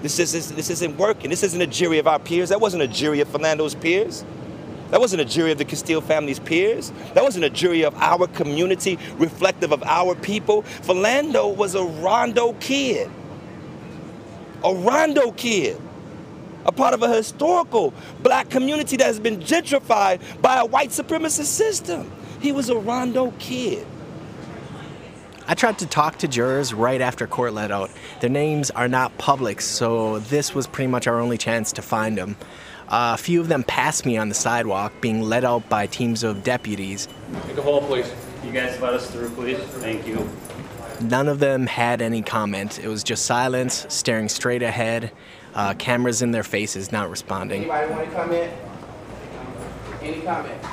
This, 0.00 0.18
is, 0.18 0.52
this 0.52 0.70
isn't 0.70 0.96
working. 0.96 1.28
This 1.28 1.42
isn't 1.42 1.60
a 1.60 1.66
jury 1.66 1.98
of 1.98 2.06
our 2.06 2.18
peers. 2.18 2.48
That 2.48 2.62
wasn't 2.62 2.82
a 2.82 2.88
jury 2.88 3.20
of 3.20 3.28
Philando's 3.28 3.74
peers. 3.74 4.24
That 4.90 5.00
wasn't 5.00 5.20
a 5.20 5.24
jury 5.26 5.52
of 5.52 5.58
the 5.58 5.66
Castile 5.66 6.00
family's 6.00 6.38
peers. 6.38 6.92
That 7.12 7.22
wasn't 7.22 7.44
a 7.44 7.50
jury 7.50 7.82
of 7.82 7.94
our 7.96 8.26
community, 8.28 8.98
reflective 9.18 9.70
of 9.70 9.82
our 9.82 10.14
people. 10.14 10.62
Philando 10.62 11.54
was 11.54 11.74
a 11.74 11.84
Rondo 11.84 12.54
kid. 12.54 13.10
A 14.64 14.74
Rondo 14.74 15.32
kid. 15.32 15.78
A 16.68 16.72
part 16.72 16.92
of 16.92 17.02
a 17.02 17.08
historical 17.08 17.94
black 18.20 18.50
community 18.50 18.98
that 18.98 19.06
has 19.06 19.18
been 19.18 19.38
gentrified 19.40 20.20
by 20.42 20.58
a 20.58 20.66
white 20.66 20.90
supremacist 20.90 21.46
system. 21.46 22.12
He 22.42 22.52
was 22.52 22.68
a 22.68 22.76
Rondo 22.76 23.32
kid. 23.38 23.86
I 25.46 25.54
tried 25.54 25.78
to 25.78 25.86
talk 25.86 26.18
to 26.18 26.28
jurors 26.28 26.74
right 26.74 27.00
after 27.00 27.26
court 27.26 27.54
let 27.54 27.70
out. 27.70 27.90
Their 28.20 28.28
names 28.28 28.70
are 28.70 28.86
not 28.86 29.16
public, 29.16 29.62
so 29.62 30.18
this 30.18 30.54
was 30.54 30.66
pretty 30.66 30.88
much 30.88 31.06
our 31.06 31.18
only 31.18 31.38
chance 31.38 31.72
to 31.72 31.80
find 31.80 32.18
them. 32.18 32.36
Uh, 32.86 33.12
a 33.14 33.16
few 33.16 33.40
of 33.40 33.48
them 33.48 33.64
passed 33.64 34.04
me 34.04 34.18
on 34.18 34.28
the 34.28 34.34
sidewalk, 34.34 34.92
being 35.00 35.22
led 35.22 35.46
out 35.46 35.66
by 35.70 35.86
teams 35.86 36.22
of 36.22 36.42
deputies. 36.42 37.08
Take 37.46 37.56
a 37.56 37.62
hole, 37.62 37.80
please. 37.80 38.12
You 38.44 38.52
guys 38.52 38.78
let 38.82 38.92
us 38.92 39.10
through, 39.10 39.30
please. 39.30 39.56
Thank 39.56 40.06
you. 40.06 40.28
None 41.00 41.28
of 41.28 41.38
them 41.38 41.66
had 41.66 42.02
any 42.02 42.20
comment. 42.20 42.78
It 42.78 42.88
was 42.88 43.02
just 43.02 43.24
silence, 43.24 43.86
staring 43.88 44.28
straight 44.28 44.62
ahead, 44.62 45.12
uh, 45.58 45.74
cameras 45.74 46.22
in 46.22 46.30
their 46.30 46.44
faces, 46.44 46.92
not 46.92 47.10
responding. 47.10 47.62
Anybody 47.62 47.90
want 47.90 48.08
to 48.08 48.14
comment? 48.14 48.52
Any 50.00 50.20
comment? 50.20 50.64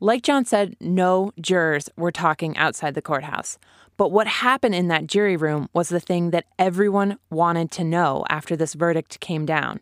Like 0.00 0.22
John 0.24 0.44
said, 0.44 0.74
no 0.80 1.32
jurors 1.40 1.88
were 1.96 2.10
talking 2.10 2.56
outside 2.56 2.94
the 2.94 3.00
courthouse. 3.00 3.56
But 3.96 4.10
what 4.10 4.26
happened 4.26 4.74
in 4.74 4.88
that 4.88 5.06
jury 5.06 5.36
room 5.36 5.68
was 5.72 5.88
the 5.88 6.00
thing 6.00 6.30
that 6.30 6.46
everyone 6.58 7.18
wanted 7.30 7.70
to 7.72 7.84
know 7.84 8.24
after 8.28 8.56
this 8.56 8.74
verdict 8.74 9.20
came 9.20 9.46
down. 9.46 9.78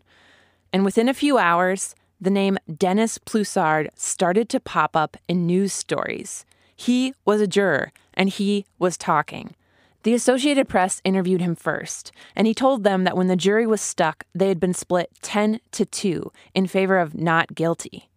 And 0.71 0.85
within 0.85 1.09
a 1.09 1.13
few 1.15 1.39
hours, 1.39 1.95
the 2.21 2.29
name 2.29 2.59
Dennis 2.77 3.17
Ploussard 3.17 3.87
started 3.95 4.47
to 4.49 4.59
pop 4.59 4.95
up 4.95 5.17
in 5.27 5.47
news 5.47 5.73
stories. 5.73 6.45
He 6.75 7.15
was 7.25 7.41
a 7.41 7.47
juror, 7.47 7.91
and 8.13 8.29
he 8.29 8.67
was 8.77 8.95
talking. 8.95 9.55
The 10.03 10.13
Associated 10.13 10.67
Press 10.67 11.01
interviewed 11.05 11.39
him 11.39 11.55
first, 11.55 12.11
and 12.35 12.45
he 12.45 12.53
told 12.53 12.83
them 12.83 13.05
that 13.05 13.15
when 13.15 13.27
the 13.27 13.37
jury 13.37 13.65
was 13.65 13.79
stuck, 13.79 14.25
they 14.35 14.49
had 14.49 14.59
been 14.59 14.73
split 14.73 15.09
10 15.21 15.61
to 15.71 15.85
2 15.85 16.29
in 16.53 16.67
favor 16.67 16.99
of 16.99 17.15
not 17.15 17.55
guilty. 17.55 18.09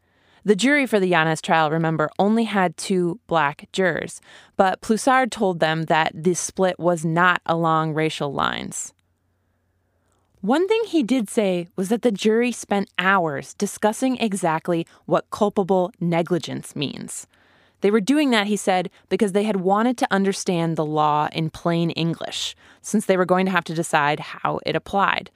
The 0.45 0.57
jury 0.57 0.87
for 0.87 0.99
the 0.99 1.09
Yanez 1.09 1.40
trial, 1.40 1.71
remember, 1.71 2.11
only 2.19 2.45
had 2.45 2.76
two 2.76 3.21
black 3.28 3.69
jurors, 3.73 4.21
but 4.57 4.81
Ploussard 4.81 5.31
told 5.31 5.61
them 5.61 5.85
that 5.85 6.11
this 6.12 6.40
split 6.40 6.78
was 6.78 7.05
not 7.05 7.40
along 7.47 7.95
racial 7.95 8.33
lines. 8.33 8.93
One 10.40 10.66
thing 10.69 10.83
he 10.87 11.02
did 11.05 11.28
say 11.28 11.69
was 11.76 11.88
that 11.88 12.02
the 12.02 12.12
jury 12.12 12.52
spent 12.52 12.90
hours 12.99 13.55
discussing 13.55 14.16
exactly 14.19 14.87
what 15.05 15.31
culpable 15.31 15.93
negligence 16.00 16.76
means. 16.76 17.26
They 17.87 17.93
were 17.93 18.00
doing 18.00 18.31
that, 18.31 18.49
he 18.49 18.57
said, 18.57 18.90
because 19.09 19.31
they 19.31 19.45
had 19.45 19.61
wanted 19.61 19.97
to 19.99 20.09
understand 20.11 20.75
the 20.75 20.85
law 20.85 21.28
in 21.33 21.50
plain 21.50 21.90
English, 21.90 22.57
since 22.83 23.07
they 23.07 23.16
were 23.16 23.25
going 23.25 23.47
to 23.47 23.52
have 23.52 23.62
to 23.62 23.75
decide 23.75 24.19
how 24.19 24.59
it 24.66 24.75
applied. 24.75 25.31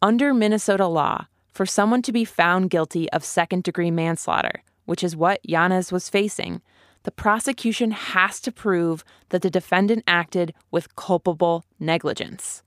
Under 0.00 0.32
Minnesota 0.32 0.86
law, 0.86 1.26
for 1.50 1.66
someone 1.66 2.00
to 2.02 2.12
be 2.12 2.24
found 2.24 2.70
guilty 2.70 3.10
of 3.10 3.24
second 3.24 3.64
degree 3.64 3.90
manslaughter, 3.90 4.62
which 4.84 5.02
is 5.02 5.16
what 5.16 5.40
Yanez 5.42 5.90
was 5.90 6.08
facing, 6.08 6.62
the 7.02 7.10
prosecution 7.10 7.90
has 7.90 8.38
to 8.42 8.52
prove 8.52 9.02
that 9.30 9.42
the 9.42 9.50
defendant 9.50 10.04
acted 10.06 10.54
with 10.70 10.94
culpable 10.94 11.64
negligence. 11.80 12.62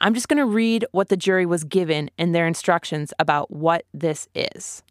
I'm 0.00 0.14
just 0.14 0.28
going 0.28 0.38
to 0.38 0.46
read 0.46 0.86
what 0.92 1.08
the 1.08 1.16
jury 1.16 1.46
was 1.46 1.64
given 1.64 2.10
in 2.16 2.30
their 2.30 2.46
instructions 2.46 3.12
about 3.18 3.50
what 3.50 3.86
this 3.92 4.28
is. 4.36 4.84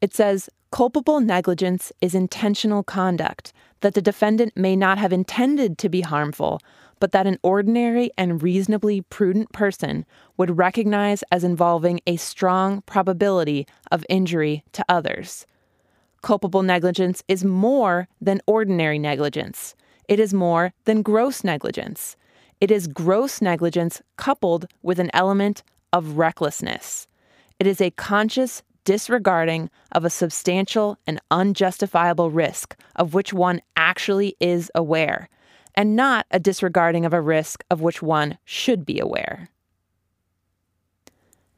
It 0.00 0.14
says 0.14 0.48
culpable 0.70 1.20
negligence 1.20 1.92
is 2.00 2.14
intentional 2.14 2.82
conduct 2.82 3.52
that 3.80 3.94
the 3.94 4.02
defendant 4.02 4.56
may 4.56 4.76
not 4.76 4.98
have 4.98 5.12
intended 5.12 5.78
to 5.78 5.88
be 5.88 6.02
harmful, 6.02 6.60
but 6.98 7.12
that 7.12 7.26
an 7.26 7.38
ordinary 7.42 8.10
and 8.16 8.42
reasonably 8.42 9.00
prudent 9.00 9.50
person 9.52 10.04
would 10.36 10.58
recognize 10.58 11.24
as 11.32 11.44
involving 11.44 12.00
a 12.06 12.16
strong 12.16 12.82
probability 12.82 13.66
of 13.90 14.04
injury 14.08 14.62
to 14.72 14.84
others. 14.88 15.46
Culpable 16.22 16.62
negligence 16.62 17.22
is 17.26 17.44
more 17.44 18.06
than 18.20 18.42
ordinary 18.46 18.98
negligence. 18.98 19.74
It 20.08 20.20
is 20.20 20.34
more 20.34 20.74
than 20.84 21.02
gross 21.02 21.42
negligence. 21.42 22.16
It 22.60 22.70
is 22.70 22.86
gross 22.86 23.40
negligence 23.40 24.02
coupled 24.18 24.66
with 24.82 24.98
an 24.98 25.10
element 25.14 25.62
of 25.92 26.18
recklessness. 26.18 27.06
It 27.58 27.66
is 27.66 27.80
a 27.80 27.90
conscious 27.92 28.62
disregarding 28.84 29.70
of 29.92 30.04
a 30.04 30.10
substantial 30.10 30.98
and 31.06 31.20
unjustifiable 31.30 32.30
risk 32.30 32.76
of 32.96 33.14
which 33.14 33.32
one 33.32 33.60
actually 33.76 34.36
is 34.40 34.70
aware, 34.74 35.28
and 35.74 35.96
not 35.96 36.26
a 36.30 36.38
disregarding 36.38 37.04
of 37.04 37.12
a 37.12 37.20
risk 37.20 37.64
of 37.70 37.80
which 37.80 38.02
one 38.02 38.38
should 38.44 38.84
be 38.84 38.98
aware. 38.98 39.48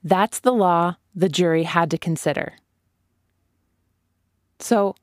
That's 0.05 0.41
the 0.41 0.53
law 0.53 0.97
the 1.15 1.29
jury 1.29 1.63
had 1.63 1.91
to 1.91 1.99
consider. 1.99 2.55
So, 4.59 4.95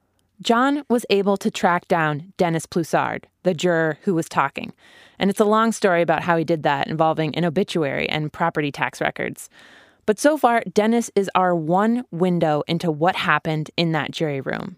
John 0.42 0.84
was 0.90 1.06
able 1.10 1.36
to 1.38 1.52
track 1.52 1.88
down 1.90 2.32
Dennis 2.38 2.66
Ploussard, 2.66 3.26
the 3.44 3.54
juror 3.54 3.98
who 4.04 4.14
was 4.16 4.30
talking. 4.30 4.72
And 5.20 5.30
it's 5.30 5.42
a 5.42 5.46
long 5.46 5.74
story 5.74 6.02
about 6.02 6.24
how 6.24 6.38
he 6.38 6.46
did 6.46 6.64
that 6.64 6.88
involving 6.88 7.36
an 7.36 7.44
obituary 7.44 8.08
and 8.08 8.32
property 8.32 8.72
tax 8.72 9.02
records. 9.02 9.50
But 10.10 10.18
so 10.18 10.38
far, 10.38 10.63
Dennis 10.74 11.12
is 11.16 11.30
our 11.36 11.56
one 11.56 12.04
window 12.10 12.63
into 12.68 12.89
what 12.89 13.16
happened 13.16 13.70
in 13.78 13.92
that 13.92 14.10
jury 14.10 14.42
room. 14.42 14.78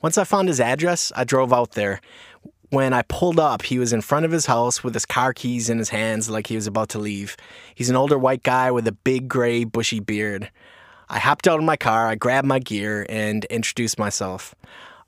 Once 0.00 0.16
I 0.16 0.22
found 0.22 0.46
his 0.46 0.60
address, 0.60 1.10
I 1.16 1.24
drove 1.24 1.52
out 1.52 1.72
there. 1.72 2.00
When 2.70 2.92
I 2.92 3.02
pulled 3.02 3.40
up, 3.40 3.62
he 3.62 3.80
was 3.80 3.92
in 3.92 4.00
front 4.00 4.26
of 4.26 4.30
his 4.30 4.46
house 4.46 4.84
with 4.84 4.94
his 4.94 5.04
car 5.04 5.32
keys 5.32 5.68
in 5.68 5.78
his 5.78 5.88
hands 5.88 6.30
like 6.30 6.46
he 6.46 6.54
was 6.54 6.68
about 6.68 6.88
to 6.90 7.00
leave. 7.00 7.36
He's 7.74 7.90
an 7.90 7.96
older 7.96 8.16
white 8.16 8.44
guy 8.44 8.70
with 8.70 8.86
a 8.86 8.92
big 8.92 9.26
gray, 9.26 9.64
bushy 9.64 9.98
beard. 9.98 10.52
I 11.08 11.18
hopped 11.18 11.48
out 11.48 11.58
of 11.58 11.64
my 11.64 11.76
car, 11.76 12.06
I 12.06 12.14
grabbed 12.14 12.46
my 12.46 12.60
gear, 12.60 13.04
and 13.08 13.44
introduced 13.46 13.98
myself. 13.98 14.54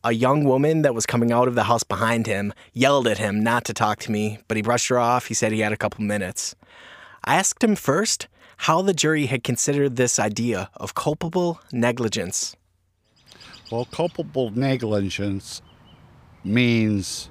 A 0.03 0.11
young 0.11 0.43
woman 0.43 0.83
that 0.83 0.93
was 0.93 1.07
coming 1.07 1.31
out 1.31 1.47
of 1.47 1.55
the 1.55 1.63
house 1.71 1.85
behind 1.85 2.27
him 2.27 2.53
yelled 2.73 3.07
at 3.07 3.19
him 3.19 3.45
not 3.45 3.65
to 3.67 3.73
talk 3.73 4.01
to 4.01 4.11
me, 4.11 4.41
but 4.49 4.57
he 4.57 4.63
brushed 4.65 4.89
her 4.89 4.99
off. 4.99 5.27
He 5.27 5.35
said 5.35 5.53
he 5.53 5.61
had 5.61 5.73
a 5.73 5.77
couple 5.77 6.03
minutes. 6.03 6.57
I 7.23 7.37
asked 7.37 7.63
him 7.63 7.77
first 7.77 8.27
how 8.57 8.83
the 8.83 8.95
jury 8.95 9.27
had 9.27 9.45
considered 9.45 9.97
this 9.97 10.19
idea 10.19 10.71
of 10.77 10.95
culpable 10.95 11.61
negligence. 11.73 12.57
Well, 13.71 13.85
culpable 13.87 14.51
negligence 14.51 15.61
means, 16.45 17.29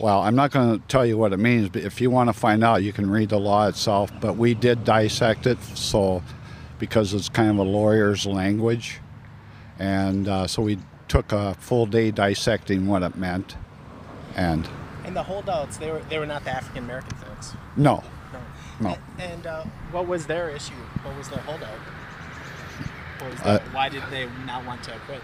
well, 0.00 0.20
I'm 0.20 0.34
not 0.34 0.50
going 0.50 0.80
to 0.80 0.86
tell 0.88 1.04
you 1.04 1.18
what 1.18 1.32
it 1.32 1.36
means, 1.38 1.68
but 1.68 1.82
if 1.82 2.00
you 2.00 2.10
want 2.10 2.28
to 2.28 2.32
find 2.32 2.64
out, 2.64 2.82
you 2.82 2.92
can 2.92 3.10
read 3.10 3.28
the 3.28 3.38
law 3.38 3.68
itself. 3.68 4.10
But 4.20 4.36
we 4.36 4.54
did 4.54 4.84
dissect 4.84 5.46
it, 5.46 5.62
so 5.74 6.22
because 6.78 7.12
it's 7.12 7.28
kind 7.28 7.50
of 7.50 7.58
a 7.58 7.62
lawyer's 7.62 8.26
language. 8.26 9.00
And 9.78 10.26
uh, 10.26 10.46
so 10.46 10.62
we 10.62 10.78
took 11.08 11.32
a 11.32 11.54
full 11.54 11.86
day 11.86 12.10
dissecting 12.10 12.86
what 12.86 13.02
it 13.02 13.16
meant. 13.16 13.56
And 14.36 14.66
And 15.04 15.14
the 15.14 15.22
holdouts, 15.22 15.76
they 15.76 15.90
were 15.90 16.00
they 16.08 16.18
were 16.18 16.26
not 16.26 16.44
the 16.44 16.50
African 16.50 16.84
American 16.84 17.16
folks. 17.18 17.54
no, 17.76 18.02
No. 18.80 18.96
And 19.18 19.46
uh, 19.46 19.64
what 19.90 20.06
was 20.06 20.26
their 20.26 20.48
issue? 20.50 20.72
What 21.02 21.16
was 21.16 21.28
their 21.28 21.38
holdout? 21.40 21.68
What 23.20 23.30
was 23.32 23.40
Uh, 23.40 23.58
the- 23.58 23.64
why 23.72 23.88
did 23.88 24.02
they 24.10 24.26
not 24.46 24.64
want 24.66 24.82
to 24.84 24.94
acquit? 24.96 25.22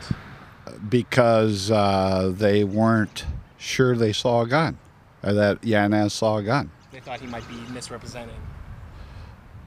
because 0.90 1.70
uh, 1.70 2.32
they 2.34 2.64
weren't 2.64 3.24
sure 3.56 3.96
they 3.96 4.12
saw 4.12 4.42
a 4.42 4.46
gun, 4.46 4.76
or 5.22 5.32
that 5.32 5.64
Yanez 5.64 6.12
saw 6.12 6.36
a 6.38 6.42
gun, 6.42 6.70
They 6.92 6.98
thought 7.00 7.20
he 7.20 7.26
might 7.28 7.48
be 7.48 7.54
misrepresented. 7.72 8.34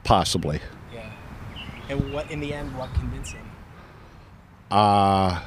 possibly. 0.04 0.60
Yeah. 0.94 1.10
And 1.88 2.12
what 2.12 2.30
in 2.30 2.38
the 2.40 2.52
end, 2.54 2.76
what 2.76 2.92
convinced 2.94 3.32
him? 3.32 3.46
Uh, 4.70 5.40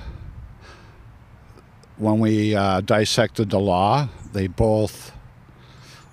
when 1.97 2.19
we 2.19 2.55
uh, 2.55 2.81
dissected 2.81 3.49
the 3.51 3.59
law, 3.59 4.09
they 4.33 4.47
both 4.47 5.11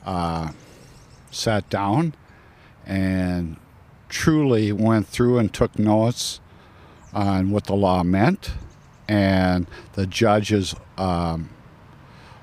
uh, 0.04 0.50
sat 1.30 1.68
down 1.70 2.14
and 2.90 3.56
truly 4.08 4.72
went 4.72 5.06
through 5.06 5.38
and 5.38 5.54
took 5.54 5.78
notes 5.78 6.40
on 7.14 7.50
what 7.52 7.64
the 7.64 7.74
law 7.74 8.02
meant 8.02 8.50
and 9.08 9.68
the 9.92 10.06
judge's 10.06 10.74
um, 10.98 11.48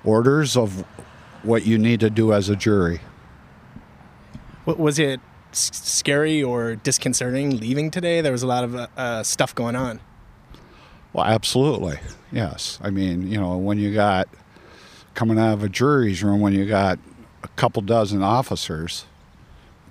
orders 0.05 0.55
of 0.55 0.85
what 1.43 1.65
you 1.65 1.77
need 1.77 1.99
to 1.99 2.09
do 2.09 2.31
as 2.31 2.47
a 2.47 2.55
jury. 2.55 3.01
What, 4.63 4.79
was 4.79 4.99
it 4.99 5.19
scary 5.51 6.41
or 6.41 6.75
disconcerting 6.75 7.59
leaving 7.59 7.91
today? 7.91 8.21
There 8.21 8.31
was 8.31 8.43
a 8.43 8.47
lot 8.47 8.63
of 8.63 8.75
uh, 8.75 8.87
uh, 8.95 9.23
stuff 9.23 9.53
going 9.53 9.75
on. 9.75 9.99
Well, 11.11 11.25
absolutely. 11.25 11.99
Yes. 12.31 12.79
I 12.81 12.89
mean, 12.89 13.29
you 13.29 13.39
know, 13.39 13.57
when 13.57 13.79
you 13.79 13.93
got 13.93 14.29
coming 15.13 15.37
out 15.37 15.53
of 15.53 15.63
a 15.63 15.69
jury's 15.69 16.23
room, 16.23 16.39
when 16.39 16.53
you 16.53 16.65
got 16.65 16.99
a 17.43 17.47
couple 17.49 17.81
dozen 17.81 18.23
officers 18.23 19.05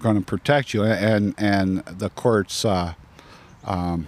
going 0.00 0.17
to 0.17 0.25
protect 0.25 0.75
you, 0.75 0.85
and 0.85 1.35
and 1.38 1.85
the 1.85 2.11
courts 2.11 2.65
uh, 2.65 2.95
um, 3.65 4.07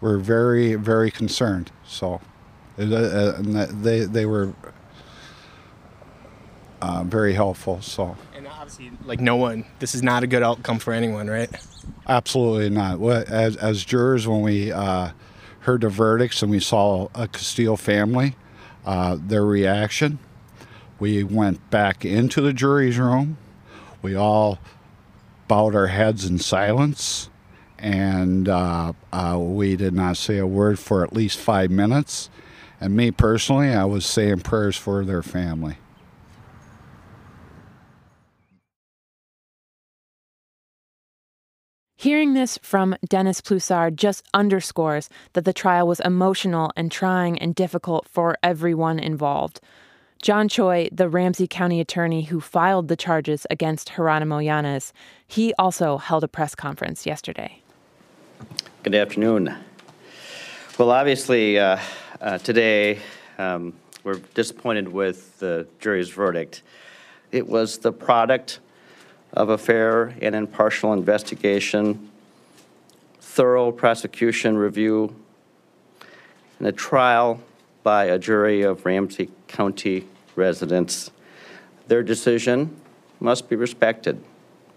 were 0.00 0.18
very 0.18 0.74
very 0.74 1.10
concerned. 1.10 1.70
So, 1.86 2.20
uh, 2.78 2.84
uh, 2.84 3.66
they 3.70 4.00
they 4.00 4.26
were 4.26 4.54
uh, 6.80 7.04
very 7.04 7.34
helpful. 7.34 7.80
So. 7.82 8.16
And 8.36 8.46
obviously, 8.46 8.92
like 9.04 9.20
no 9.20 9.36
one, 9.36 9.64
this 9.78 9.94
is 9.94 10.02
not 10.02 10.22
a 10.22 10.26
good 10.26 10.42
outcome 10.42 10.78
for 10.78 10.92
anyone, 10.92 11.28
right? 11.28 11.50
Absolutely 12.06 12.70
not. 12.70 13.00
As, 13.28 13.56
as 13.56 13.84
jurors, 13.84 14.26
when 14.26 14.42
we 14.42 14.70
uh, 14.72 15.10
heard 15.60 15.80
the 15.80 15.88
verdicts 15.88 16.42
and 16.42 16.50
we 16.50 16.60
saw 16.60 17.08
a 17.14 17.28
Castillo 17.28 17.76
family, 17.76 18.36
uh, 18.86 19.16
their 19.20 19.44
reaction, 19.44 20.18
we 20.98 21.22
went 21.22 21.70
back 21.70 22.04
into 22.04 22.40
the 22.40 22.52
jury's 22.52 22.98
room. 22.98 23.38
We 24.02 24.14
all 24.14 24.58
bowed 25.48 25.74
our 25.74 25.88
heads 25.88 26.24
in 26.24 26.38
silence, 26.38 27.30
and 27.78 28.48
uh, 28.48 28.92
uh, 29.12 29.38
we 29.40 29.76
did 29.76 29.94
not 29.94 30.16
say 30.16 30.38
a 30.38 30.46
word 30.46 30.78
for 30.78 31.02
at 31.02 31.12
least 31.12 31.38
five 31.38 31.70
minutes. 31.70 32.30
And 32.80 32.94
me 32.94 33.10
personally, 33.10 33.74
I 33.74 33.84
was 33.84 34.06
saying 34.06 34.40
prayers 34.40 34.76
for 34.76 35.04
their 35.04 35.22
family. 35.22 35.78
Hearing 41.96 42.34
this 42.34 42.60
from 42.62 42.94
Dennis 43.08 43.40
Ploussard 43.40 43.96
just 43.96 44.24
underscores 44.32 45.08
that 45.32 45.44
the 45.44 45.52
trial 45.52 45.88
was 45.88 45.98
emotional 45.98 46.70
and 46.76 46.92
trying 46.92 47.36
and 47.40 47.56
difficult 47.56 48.06
for 48.06 48.36
everyone 48.40 49.00
involved. 49.00 49.60
John 50.20 50.48
Choi, 50.48 50.88
the 50.90 51.08
Ramsey 51.08 51.46
County 51.46 51.80
attorney 51.80 52.22
who 52.22 52.40
filed 52.40 52.88
the 52.88 52.96
charges 52.96 53.46
against 53.50 53.92
Jeronimo 53.92 54.44
Yanez, 54.44 54.92
he 55.26 55.54
also 55.58 55.96
held 55.96 56.24
a 56.24 56.28
press 56.28 56.56
conference 56.56 57.06
yesterday. 57.06 57.62
Good 58.82 58.96
afternoon. 58.96 59.54
Well, 60.76 60.90
obviously, 60.90 61.58
uh, 61.58 61.78
uh, 62.20 62.38
today 62.38 62.98
um, 63.38 63.72
we're 64.02 64.18
disappointed 64.34 64.88
with 64.88 65.38
the 65.38 65.68
jury's 65.78 66.08
verdict. 66.08 66.62
It 67.30 67.46
was 67.46 67.78
the 67.78 67.92
product 67.92 68.58
of 69.34 69.50
a 69.50 69.58
fair 69.58 70.16
and 70.20 70.34
impartial 70.34 70.92
investigation, 70.92 72.10
thorough 73.20 73.70
prosecution 73.70 74.56
review, 74.56 75.14
and 76.58 76.66
a 76.66 76.72
trial 76.72 77.40
by 77.88 78.04
a 78.04 78.18
jury 78.18 78.60
of 78.60 78.84
Ramsey 78.84 79.30
County 79.46 80.06
residents. 80.36 81.10
Their 81.86 82.02
decision 82.02 82.78
must 83.18 83.48
be 83.48 83.56
respected 83.56 84.22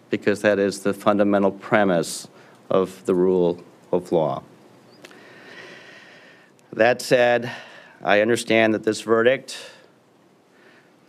because 0.09 0.41
that 0.43 0.59
is 0.59 0.79
the 0.79 0.93
fundamental 0.93 1.51
premise 1.51 2.29
of 2.69 3.05
the 3.05 3.13
rule 3.13 3.61
of 3.91 4.13
law. 4.13 4.43
That 6.71 7.01
said, 7.01 7.51
I 8.01 8.21
understand 8.21 8.73
that 8.75 8.85
this 8.85 9.01
verdict 9.01 9.57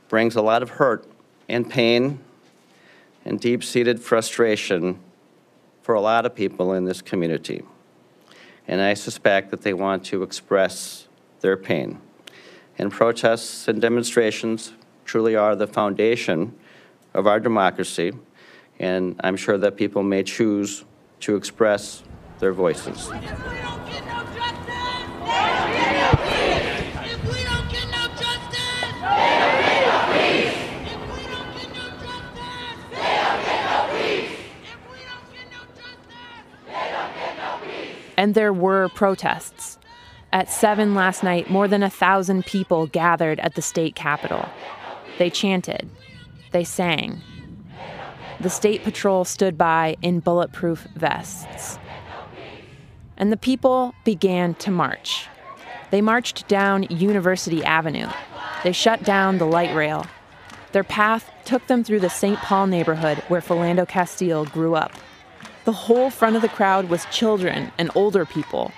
brings 0.08 0.34
a 0.34 0.42
lot 0.42 0.64
of 0.64 0.70
hurt 0.70 1.06
and 1.48 1.70
pain 1.70 2.18
and 3.24 3.38
deep 3.38 3.62
seated 3.62 4.00
frustration 4.00 4.98
for 5.82 5.94
a 5.94 6.00
lot 6.00 6.26
of 6.26 6.34
people 6.34 6.72
in 6.72 6.84
this 6.84 7.00
community. 7.00 7.62
And 8.66 8.80
I 8.80 8.94
suspect 8.94 9.52
that 9.52 9.62
they 9.62 9.72
want 9.72 10.04
to 10.06 10.24
express 10.24 11.06
their 11.42 11.56
pain. 11.56 12.00
And 12.78 12.90
protests 12.90 13.68
and 13.68 13.80
demonstrations 13.80 14.72
truly 15.04 15.36
are 15.36 15.54
the 15.54 15.66
foundation 15.66 16.56
of 17.12 17.26
our 17.26 17.38
democracy. 17.38 18.12
And 18.78 19.20
I'm 19.22 19.36
sure 19.36 19.58
that 19.58 19.76
people 19.76 20.02
may 20.02 20.22
choose 20.22 20.84
to 21.20 21.36
express 21.36 22.02
their 22.38 22.52
voices. 22.52 23.10
And 38.16 38.34
there 38.34 38.52
were 38.52 38.88
protests. 38.90 39.61
At 40.32 40.50
7 40.50 40.94
last 40.94 41.22
night, 41.22 41.50
more 41.50 41.68
than 41.68 41.82
a 41.82 41.90
thousand 41.90 42.46
people 42.46 42.86
gathered 42.86 43.38
at 43.40 43.54
the 43.54 43.60
state 43.60 43.94
capitol. 43.94 44.48
They 45.18 45.28
chanted, 45.28 45.90
they 46.52 46.64
sang. 46.64 47.20
The 48.40 48.48
state 48.48 48.82
patrol 48.82 49.24
stood 49.26 49.58
by 49.58 49.96
in 50.00 50.20
bulletproof 50.20 50.88
vests. 50.96 51.78
And 53.18 53.30
the 53.30 53.36
people 53.36 53.94
began 54.04 54.54
to 54.54 54.70
march. 54.70 55.28
They 55.90 56.00
marched 56.00 56.48
down 56.48 56.84
University 56.84 57.62
Avenue. 57.62 58.08
They 58.64 58.72
shut 58.72 59.02
down 59.02 59.36
the 59.36 59.46
light 59.46 59.76
rail. 59.76 60.06
Their 60.72 60.82
path 60.82 61.30
took 61.44 61.66
them 61.66 61.84
through 61.84 62.00
the 62.00 62.08
St. 62.08 62.38
Paul 62.38 62.68
neighborhood 62.68 63.18
where 63.28 63.42
Philando 63.42 63.86
Castile 63.86 64.46
grew 64.46 64.74
up. 64.74 64.92
The 65.64 65.72
whole 65.72 66.08
front 66.08 66.36
of 66.36 66.42
the 66.42 66.48
crowd 66.48 66.88
was 66.88 67.04
children 67.12 67.70
and 67.76 67.90
older 67.94 68.24
people. 68.24 68.72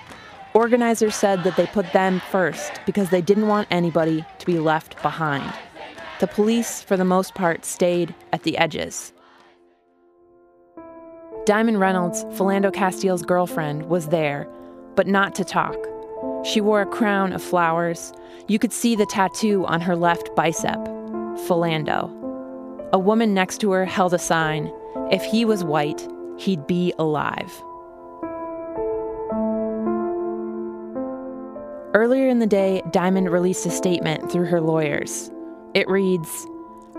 Organizers 0.55 1.15
said 1.15 1.43
that 1.43 1.57
they 1.57 1.67
put 1.67 1.91
them 1.91 2.21
first 2.31 2.79
because 2.85 3.09
they 3.09 3.21
didn't 3.21 3.49
want 3.49 3.67
anybody 3.69 4.25
to 4.39 4.45
be 4.45 4.57
left 4.57 5.01
behind. 5.01 5.53
The 6.21 6.27
police, 6.27 6.81
for 6.81 6.95
the 6.95 7.03
most 7.03 7.35
part, 7.35 7.65
stayed 7.65 8.15
at 8.31 8.43
the 8.43 8.57
edges. 8.57 9.11
Diamond 11.45 11.81
Reynolds, 11.81 12.23
Philando 12.39 12.73
Castile's 12.73 13.21
girlfriend, 13.21 13.89
was 13.89 14.07
there, 14.07 14.47
but 14.95 15.07
not 15.07 15.35
to 15.35 15.43
talk. 15.43 15.75
She 16.45 16.61
wore 16.61 16.81
a 16.81 16.85
crown 16.85 17.33
of 17.33 17.43
flowers. 17.43 18.13
You 18.47 18.57
could 18.57 18.71
see 18.71 18.95
the 18.95 19.05
tattoo 19.05 19.65
on 19.65 19.81
her 19.81 19.97
left 19.97 20.33
bicep 20.37 20.79
Philando. 21.49 22.09
A 22.93 22.97
woman 22.97 23.33
next 23.33 23.57
to 23.59 23.71
her 23.71 23.83
held 23.83 24.13
a 24.13 24.19
sign 24.19 24.71
If 25.11 25.21
he 25.25 25.43
was 25.43 25.65
white, 25.65 26.07
he'd 26.37 26.65
be 26.65 26.93
alive. 26.97 27.51
Earlier 31.95 32.27
in 32.27 32.39
the 32.39 32.45
day, 32.45 32.81
Diamond 32.91 33.31
released 33.31 33.65
a 33.65 33.69
statement 33.69 34.29
through 34.29 34.47
her 34.47 34.59
lawyers. 34.59 35.31
It 35.73 35.87
reads 35.87 36.45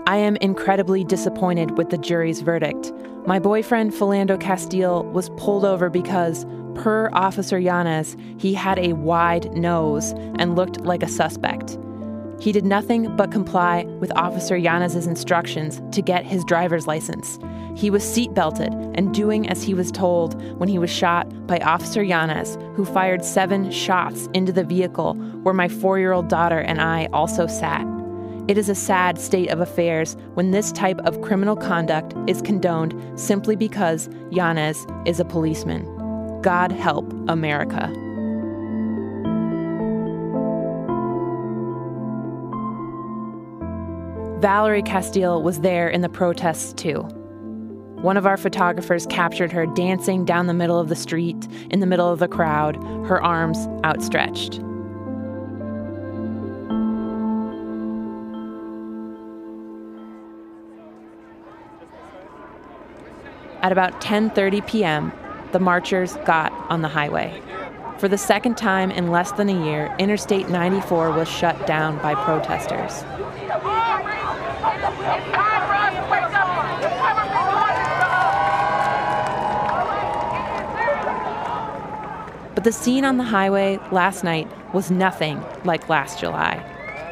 I 0.07 0.17
am 0.17 0.37
incredibly 0.37 1.03
disappointed 1.03 1.77
with 1.77 1.91
the 1.91 1.99
jury's 1.99 2.41
verdict. 2.41 2.91
My 3.27 3.37
boyfriend, 3.37 3.91
Philando 3.91 4.41
Castile, 4.41 5.03
was 5.03 5.29
pulled 5.37 5.65
over 5.65 5.91
because, 5.91 6.47
per 6.73 7.11
Officer 7.13 7.59
Yanez, 7.59 8.17
he 8.39 8.55
had 8.55 8.79
a 8.79 8.93
wide 8.93 9.53
nose 9.53 10.13
and 10.39 10.55
looked 10.55 10.81
like 10.81 11.03
a 11.03 11.07
suspect. 11.07 11.77
He 12.39 12.51
did 12.51 12.65
nothing 12.65 13.15
but 13.15 13.31
comply 13.31 13.83
with 13.99 14.15
Officer 14.15 14.55
Yanez's 14.55 15.07
instructions 15.07 15.81
to 15.91 16.01
get 16.01 16.25
his 16.25 16.43
driver's 16.45 16.87
license. 16.87 17.39
He 17.75 17.89
was 17.89 18.03
seatbelted 18.03 18.93
and 18.95 19.13
doing 19.13 19.49
as 19.49 19.63
he 19.63 19.73
was 19.73 19.91
told 19.91 20.41
when 20.59 20.69
he 20.69 20.79
was 20.79 20.89
shot 20.89 21.47
by 21.47 21.59
Officer 21.59 22.03
Yanez, 22.03 22.57
who 22.75 22.85
fired 22.85 23.23
seven 23.23 23.71
shots 23.71 24.29
into 24.33 24.51
the 24.51 24.63
vehicle 24.63 25.13
where 25.43 25.53
my 25.53 25.67
four 25.67 25.99
year 25.99 26.11
old 26.11 26.27
daughter 26.27 26.59
and 26.59 26.81
I 26.81 27.07
also 27.13 27.47
sat. 27.47 27.85
It 28.47 28.57
is 28.57 28.69
a 28.69 28.75
sad 28.75 29.19
state 29.19 29.49
of 29.49 29.59
affairs 29.59 30.15
when 30.35 30.51
this 30.51 30.71
type 30.71 30.99
of 31.01 31.21
criminal 31.21 31.55
conduct 31.55 32.13
is 32.27 32.41
condoned 32.41 33.19
simply 33.19 33.55
because 33.55 34.09
Yanez 34.31 34.87
is 35.05 35.19
a 35.19 35.25
policeman. 35.25 35.83
God 36.41 36.71
help 36.71 37.11
America. 37.27 37.91
Valerie 44.39 44.83
Castile 44.83 45.41
was 45.41 45.61
there 45.61 45.89
in 45.89 46.01
the 46.01 46.09
protests 46.09 46.71
too. 46.73 46.99
One 48.01 48.17
of 48.17 48.27
our 48.27 48.37
photographers 48.37 49.07
captured 49.07 49.51
her 49.51 49.65
dancing 49.65 50.25
down 50.25 50.45
the 50.45 50.53
middle 50.53 50.79
of 50.79 50.89
the 50.89 50.95
street 50.95 51.47
in 51.71 51.79
the 51.79 51.87
middle 51.87 52.11
of 52.13 52.19
the 52.19 52.27
crowd, 52.27 52.75
her 53.07 53.19
arms 53.19 53.57
outstretched. 53.83 54.61
At 63.63 63.71
about 63.71 63.99
10:30 64.01 64.67
p.m., 64.67 65.11
the 65.51 65.59
marchers 65.59 66.15
got 66.25 66.53
on 66.69 66.83
the 66.83 66.89
highway. 66.89 67.41
For 67.97 68.07
the 68.07 68.19
second 68.19 68.55
time 68.55 68.91
in 68.91 69.09
less 69.09 69.31
than 69.31 69.49
a 69.49 69.65
year, 69.65 69.95
Interstate 69.97 70.47
94 70.47 71.13
was 71.13 71.27
shut 71.27 71.65
down 71.65 71.97
by 72.03 72.13
protesters. 72.13 73.03
But 82.55 82.63
the 82.63 82.71
scene 82.71 83.05
on 83.05 83.17
the 83.17 83.23
highway 83.23 83.79
last 83.91 84.23
night 84.23 84.47
was 84.73 84.89
nothing 84.89 85.43
like 85.63 85.89
last 85.89 86.19
July. 86.19 86.63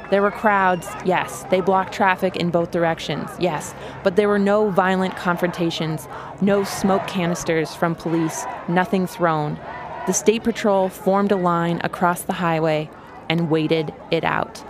There 0.10 0.22
were 0.22 0.32
crowds, 0.32 0.88
yes. 1.04 1.44
They 1.50 1.62
blocked 1.62 1.94
traffic 1.94 2.36
in 2.36 2.50
both 2.52 2.72
directions, 2.72 3.30
yes. 3.40 3.74
But 4.04 4.16
there 4.16 4.28
were 4.28 4.40
no 4.40 4.70
violent 4.70 5.16
confrontations, 5.16 6.08
no 6.42 6.64
smoke 6.64 7.06
canisters 7.08 7.74
from 7.76 7.96
police, 7.96 8.46
nothing 8.68 9.08
thrown. 9.08 9.60
The 10.08 10.14
State 10.14 10.44
Patrol 10.44 10.90
formed 10.90 11.32
a 11.32 11.36
line 11.36 11.82
across 11.84 12.22
the 12.22 12.34
highway 12.34 12.90
and 13.30 13.50
waited 13.50 13.94
it 14.12 14.24
out. 14.24 14.64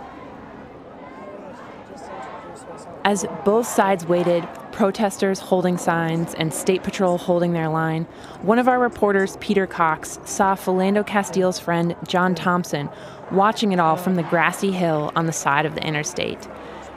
As 3.06 3.24
both 3.44 3.68
sides 3.68 4.04
waited, 4.04 4.48
protesters 4.72 5.38
holding 5.38 5.78
signs 5.78 6.34
and 6.34 6.52
State 6.52 6.82
Patrol 6.82 7.18
holding 7.18 7.52
their 7.52 7.68
line, 7.68 8.02
one 8.42 8.58
of 8.58 8.66
our 8.66 8.80
reporters, 8.80 9.36
Peter 9.36 9.64
Cox, 9.64 10.18
saw 10.24 10.56
Philando 10.56 11.06
Castile's 11.06 11.60
friend, 11.60 11.94
John 12.08 12.34
Thompson, 12.34 12.88
watching 13.30 13.70
it 13.70 13.78
all 13.78 13.96
from 13.96 14.16
the 14.16 14.24
grassy 14.24 14.72
hill 14.72 15.12
on 15.14 15.26
the 15.26 15.32
side 15.32 15.66
of 15.66 15.76
the 15.76 15.86
interstate. 15.86 16.48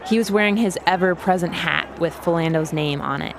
He 0.07 0.17
was 0.17 0.31
wearing 0.31 0.57
his 0.57 0.79
ever 0.87 1.13
present 1.13 1.53
hat 1.53 1.99
with 1.99 2.15
Philando's 2.15 2.73
name 2.73 3.01
on 3.01 3.21
it. 3.21 3.35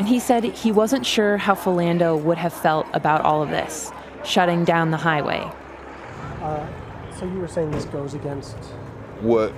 And 0.00 0.08
he 0.08 0.18
said 0.18 0.42
he 0.42 0.72
wasn't 0.72 1.06
sure 1.06 1.36
how 1.36 1.54
Philando 1.54 2.20
would 2.20 2.38
have 2.38 2.52
felt 2.52 2.88
about 2.94 3.20
all 3.20 3.44
of 3.44 3.50
this, 3.50 3.92
shutting 4.24 4.64
down 4.64 4.90
the 4.90 4.96
highway. 4.96 5.48
Uh, 6.40 6.66
so 7.16 7.26
you 7.26 7.38
were 7.38 7.46
saying 7.46 7.70
this 7.70 7.84
goes 7.84 8.14
against 8.14 8.56
what 9.20 9.52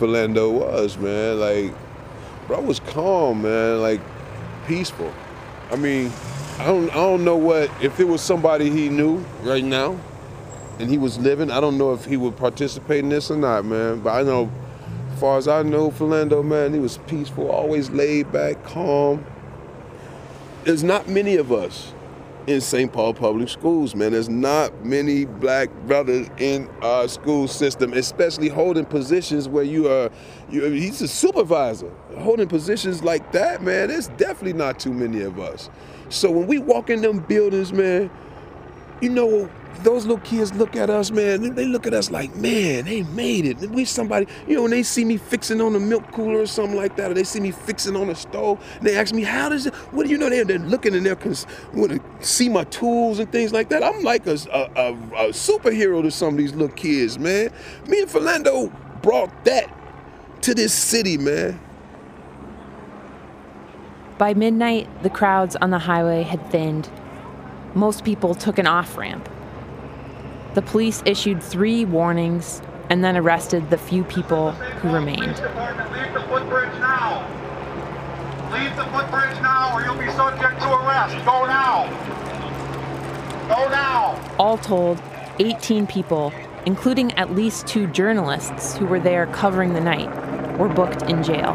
Philando 0.00 0.50
was, 0.50 0.96
man. 0.96 1.38
Like, 1.38 1.74
bro 2.46 2.62
was 2.62 2.80
calm, 2.80 3.42
man. 3.42 3.82
Like, 3.82 4.00
peaceful. 4.66 5.12
I 5.70 5.76
mean, 5.76 6.10
I 6.58 6.64
don't, 6.64 6.90
I 6.90 6.94
don't 6.94 7.22
know 7.22 7.36
what 7.36 7.70
if 7.82 8.00
it 8.00 8.08
was 8.08 8.22
somebody 8.22 8.70
he 8.70 8.88
knew 8.88 9.18
right 9.42 9.62
now, 9.62 10.00
and 10.78 10.88
he 10.88 10.96
was 10.96 11.18
living. 11.18 11.50
I 11.50 11.60
don't 11.60 11.76
know 11.76 11.92
if 11.92 12.06
he 12.06 12.16
would 12.16 12.38
participate 12.38 13.00
in 13.00 13.10
this 13.10 13.30
or 13.30 13.36
not, 13.36 13.66
man. 13.66 14.00
But 14.00 14.10
I 14.10 14.22
know, 14.22 14.50
as 15.12 15.20
far 15.20 15.36
as 15.36 15.46
I 15.46 15.62
know, 15.62 15.90
Philando, 15.90 16.42
man, 16.42 16.72
he 16.72 16.80
was 16.80 16.96
peaceful, 17.06 17.50
always 17.50 17.90
laid 17.90 18.32
back, 18.32 18.64
calm. 18.64 19.24
There's 20.64 20.82
not 20.82 21.08
many 21.08 21.36
of 21.36 21.52
us 21.52 21.92
in 22.50 22.60
St. 22.60 22.92
Paul 22.92 23.14
Public 23.14 23.48
Schools, 23.48 23.94
man. 23.94 24.12
There's 24.12 24.28
not 24.28 24.84
many 24.84 25.24
black 25.24 25.70
brothers 25.86 26.28
in 26.38 26.68
our 26.82 27.06
school 27.06 27.46
system, 27.46 27.92
especially 27.92 28.48
holding 28.48 28.84
positions 28.84 29.48
where 29.48 29.62
you 29.62 29.88
are, 29.88 30.10
you, 30.50 30.64
he's 30.64 31.00
a 31.00 31.08
supervisor. 31.08 31.90
Holding 32.18 32.48
positions 32.48 33.04
like 33.04 33.30
that, 33.32 33.62
man, 33.62 33.88
there's 33.88 34.08
definitely 34.08 34.54
not 34.54 34.80
too 34.80 34.92
many 34.92 35.22
of 35.22 35.38
us. 35.38 35.70
So 36.08 36.30
when 36.30 36.48
we 36.48 36.58
walk 36.58 36.90
in 36.90 37.02
them 37.02 37.20
buildings, 37.20 37.72
man, 37.72 38.10
you 39.00 39.08
know, 39.08 39.50
those 39.82 40.04
little 40.04 40.22
kids 40.22 40.52
look 40.54 40.76
at 40.76 40.90
us, 40.90 41.10
man. 41.10 41.54
They 41.54 41.64
look 41.64 41.86
at 41.86 41.94
us 41.94 42.10
like, 42.10 42.34
man, 42.36 42.84
they 42.84 43.02
made 43.02 43.46
it. 43.46 43.58
We 43.70 43.84
somebody, 43.84 44.26
you 44.46 44.56
know, 44.56 44.62
when 44.62 44.70
they 44.70 44.82
see 44.82 45.04
me 45.04 45.16
fixing 45.16 45.60
on 45.60 45.74
a 45.74 45.80
milk 45.80 46.10
cooler 46.12 46.40
or 46.40 46.46
something 46.46 46.76
like 46.76 46.96
that, 46.96 47.10
or 47.10 47.14
they 47.14 47.24
see 47.24 47.40
me 47.40 47.50
fixing 47.50 47.96
on 47.96 48.10
a 48.10 48.14
stove, 48.14 48.62
they 48.82 48.96
ask 48.96 49.14
me, 49.14 49.22
how 49.22 49.48
does 49.48 49.66
it? 49.66 49.74
What 49.92 50.04
do 50.04 50.10
you 50.10 50.18
know? 50.18 50.28
They're, 50.28 50.44
they're 50.44 50.58
looking 50.58 50.94
and 50.94 51.06
they're 51.06 51.18
want 51.74 51.92
to 51.92 52.00
see 52.26 52.48
my 52.48 52.64
tools 52.64 53.18
and 53.18 53.30
things 53.32 53.52
like 53.52 53.70
that. 53.70 53.82
I'm 53.82 54.02
like 54.02 54.26
a, 54.26 54.36
a, 54.52 54.60
a, 54.76 54.92
a 54.92 55.28
superhero 55.30 56.02
to 56.02 56.10
some 56.10 56.34
of 56.34 56.36
these 56.36 56.52
little 56.52 56.74
kids, 56.76 57.18
man. 57.18 57.50
Me 57.88 58.02
and 58.02 58.10
Philando 58.10 58.72
brought 59.02 59.44
that 59.44 59.74
to 60.42 60.54
this 60.54 60.74
city, 60.74 61.16
man. 61.16 61.58
By 64.18 64.34
midnight, 64.34 65.02
the 65.02 65.10
crowds 65.10 65.56
on 65.56 65.70
the 65.70 65.78
highway 65.78 66.22
had 66.22 66.50
thinned. 66.50 66.90
Most 67.74 68.04
people 68.04 68.34
took 68.34 68.58
an 68.58 68.66
off 68.66 68.96
ramp. 68.96 69.28
The 70.54 70.62
police 70.62 71.02
issued 71.06 71.42
three 71.42 71.84
warnings 71.84 72.60
and 72.88 73.04
then 73.04 73.16
arrested 73.16 73.70
the 73.70 73.78
few 73.78 74.02
people 74.04 74.50
who 74.50 74.92
remained. 74.92 75.20
Leave 75.20 75.38
the 76.12 76.24
footbridge 76.28 76.72
now. 76.80 77.24
Leave 78.52 78.74
the 78.76 78.84
footbridge 78.86 79.40
now 79.40 79.76
or 79.76 79.82
you'll 79.84 79.94
be 79.94 80.10
subject 80.16 80.60
to 80.60 80.68
arrest. 80.68 81.14
Go 81.24 81.46
now. 81.46 81.86
Go 83.48 83.68
now. 83.68 84.34
All 84.38 84.58
told, 84.58 85.00
18 85.38 85.86
people, 85.86 86.32
including 86.66 87.12
at 87.12 87.34
least 87.34 87.68
two 87.68 87.86
journalists 87.86 88.76
who 88.76 88.86
were 88.86 89.00
there 89.00 89.26
covering 89.26 89.74
the 89.74 89.80
night, 89.80 90.10
were 90.58 90.68
booked 90.68 91.02
in 91.02 91.22
jail. 91.22 91.54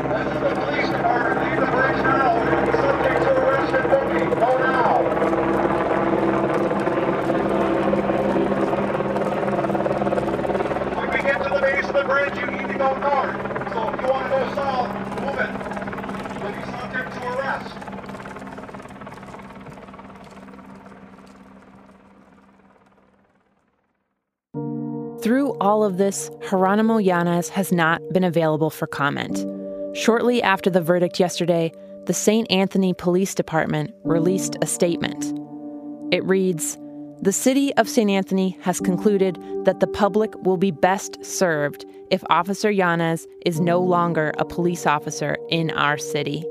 When 10.96 11.10
we 11.12 11.18
get 11.18 11.44
to 11.44 11.50
the 11.50 11.60
base 11.62 11.86
of 11.86 11.94
the 11.94 12.04
bridge, 12.04 12.38
you 12.38 12.46
need 12.48 12.68
to 12.72 12.78
go 12.78 12.96
north. 12.98 13.36
So 13.74 13.90
if 13.90 14.02
you 14.02 14.08
want 14.08 14.24
to 14.26 14.30
go 14.30 14.56
south, 14.56 14.90
move 15.22 15.40
it. 15.40 15.50
You'll 16.42 16.52
be 16.52 16.64
subject 16.72 17.14
to 17.14 17.20
arrest. 17.38 17.76
Through 25.24 25.58
all 25.60 25.84
of 25.84 25.98
this, 25.98 26.30
Jeronimo 26.46 27.04
Yanez 27.04 27.50
has 27.50 27.72
not 27.72 28.02
been 28.14 28.24
available 28.24 28.70
for 28.70 28.86
comment. 28.86 29.44
Shortly 29.98 30.44
after 30.44 30.70
the 30.70 30.82
verdict 30.82 31.20
yesterday, 31.20 31.72
the 32.06 32.14
St. 32.14 32.50
Anthony 32.52 32.94
Police 32.94 33.34
Department 33.34 33.92
released 34.04 34.56
a 34.62 34.68
statement. 34.68 35.34
It 36.14 36.24
reads 36.24 36.78
The 37.24 37.32
city 37.32 37.74
of 37.78 37.90
St. 37.90 38.12
Anthony 38.12 38.60
has 38.62 38.80
concluded 38.80 39.40
that 39.64 39.80
the 39.80 39.88
public 39.88 40.36
will 40.44 40.58
be 40.58 40.70
best 40.70 41.26
served 41.26 41.84
if 42.12 42.24
Officer 42.30 42.70
Yanez 42.70 43.26
is 43.44 43.60
no 43.60 43.80
longer 43.80 44.32
a 44.38 44.46
police 44.46 44.86
officer 44.86 45.38
in 45.50 45.72
our 45.72 45.98
city. 45.98 46.46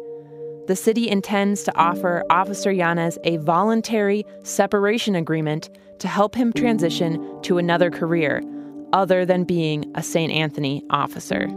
The 0.66 0.74
city 0.74 1.08
intends 1.08 1.62
to 1.64 1.78
offer 1.78 2.24
Officer 2.30 2.72
Yanez 2.72 3.16
a 3.22 3.36
voluntary 3.36 4.26
separation 4.42 5.14
agreement 5.14 5.70
to 6.00 6.08
help 6.08 6.34
him 6.34 6.52
transition 6.52 7.40
to 7.42 7.58
another 7.58 7.90
career 7.92 8.42
other 8.94 9.26
than 9.26 9.44
being 9.44 9.92
a 9.94 10.02
St. 10.02 10.32
Anthony 10.32 10.82
officer. 10.88 11.48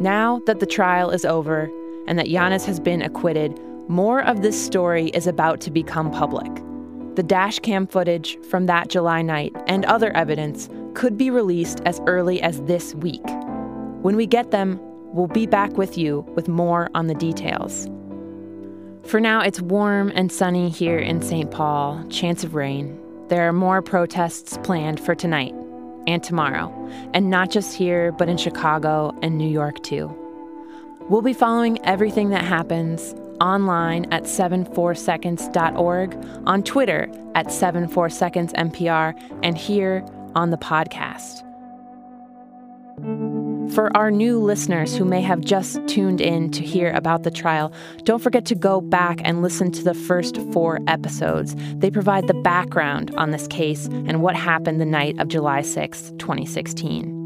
Now 0.00 0.40
that 0.46 0.60
the 0.60 0.66
trial 0.66 1.10
is 1.10 1.24
over 1.24 1.70
and 2.06 2.18
that 2.18 2.28
Yanez 2.28 2.64
has 2.66 2.78
been 2.78 3.00
acquitted, 3.02 3.58
More 3.88 4.22
of 4.22 4.42
this 4.42 4.62
story 4.62 5.06
is 5.14 5.26
about 5.26 5.62
to 5.62 5.70
become 5.70 6.10
public. 6.10 6.52
The 7.14 7.22
dash 7.22 7.58
cam 7.60 7.86
footage 7.86 8.36
from 8.50 8.66
that 8.66 8.88
July 8.88 9.22
night 9.22 9.56
and 9.66 9.86
other 9.86 10.14
evidence 10.14 10.68
could 10.92 11.16
be 11.16 11.30
released 11.30 11.80
as 11.86 11.98
early 12.06 12.42
as 12.42 12.60
this 12.64 12.94
week. 12.96 13.24
When 14.02 14.14
we 14.14 14.26
get 14.26 14.50
them, 14.50 14.78
we'll 15.14 15.26
be 15.26 15.46
back 15.46 15.78
with 15.78 15.96
you 15.96 16.20
with 16.34 16.48
more 16.48 16.90
on 16.94 17.06
the 17.06 17.14
details. 17.14 17.88
For 19.04 19.20
now, 19.20 19.40
it's 19.40 19.60
warm 19.60 20.12
and 20.14 20.30
sunny 20.30 20.68
here 20.68 20.98
in 20.98 21.22
St. 21.22 21.50
Paul, 21.50 22.04
chance 22.10 22.44
of 22.44 22.54
rain. 22.54 23.00
There 23.28 23.48
are 23.48 23.52
more 23.52 23.80
protests 23.82 24.58
planned 24.62 25.00
for 25.00 25.14
tonight 25.14 25.54
and 26.06 26.22
tomorrow, 26.22 26.72
and 27.14 27.30
not 27.30 27.50
just 27.50 27.74
here, 27.74 28.12
but 28.12 28.28
in 28.28 28.36
Chicago 28.36 29.16
and 29.22 29.38
New 29.38 29.48
York 29.48 29.82
too. 29.82 30.14
We'll 31.08 31.22
be 31.22 31.32
following 31.32 31.82
everything 31.86 32.28
that 32.30 32.44
happens 32.44 33.14
online 33.40 34.12
at 34.12 34.24
74seconds.org, 34.24 36.16
on 36.46 36.62
Twitter 36.62 37.10
at 37.34 37.46
74secondsMPR, 37.46 39.38
and 39.42 39.56
here 39.56 40.04
on 40.34 40.50
the 40.50 40.58
podcast. 40.58 41.44
For 43.74 43.94
our 43.96 44.10
new 44.10 44.38
listeners 44.40 44.96
who 44.96 45.04
may 45.04 45.20
have 45.20 45.40
just 45.40 45.86
tuned 45.86 46.20
in 46.20 46.50
to 46.52 46.64
hear 46.64 46.90
about 46.92 47.22
the 47.22 47.30
trial, 47.30 47.72
don't 48.04 48.22
forget 48.22 48.44
to 48.46 48.54
go 48.54 48.80
back 48.80 49.20
and 49.24 49.42
listen 49.42 49.70
to 49.72 49.84
the 49.84 49.94
first 49.94 50.38
four 50.52 50.80
episodes. 50.86 51.54
They 51.74 51.90
provide 51.90 52.26
the 52.26 52.34
background 52.34 53.14
on 53.16 53.30
this 53.30 53.46
case 53.46 53.86
and 53.86 54.22
what 54.22 54.36
happened 54.36 54.80
the 54.80 54.86
night 54.86 55.18
of 55.20 55.28
July 55.28 55.62
6, 55.62 56.12
2016. 56.18 57.18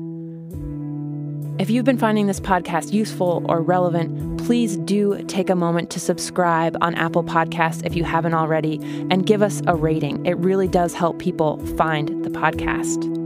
If 1.58 1.70
you've 1.70 1.84
been 1.84 1.98
finding 1.98 2.26
this 2.26 2.40
podcast 2.40 2.92
useful 2.92 3.46
or 3.48 3.62
relevant, 3.62 4.38
please 4.44 4.78
do 4.78 5.22
take 5.28 5.48
a 5.48 5.54
moment 5.54 5.90
to 5.90 6.00
subscribe 6.00 6.76
on 6.80 6.96
Apple 6.96 7.22
Podcasts 7.22 7.86
if 7.86 7.94
you 7.94 8.02
haven't 8.02 8.34
already 8.34 8.80
and 9.10 9.26
give 9.26 9.42
us 9.42 9.62
a 9.68 9.76
rating. 9.76 10.26
It 10.26 10.36
really 10.38 10.66
does 10.66 10.92
help 10.92 11.20
people 11.20 11.64
find 11.76 12.24
the 12.24 12.30
podcast. 12.30 13.21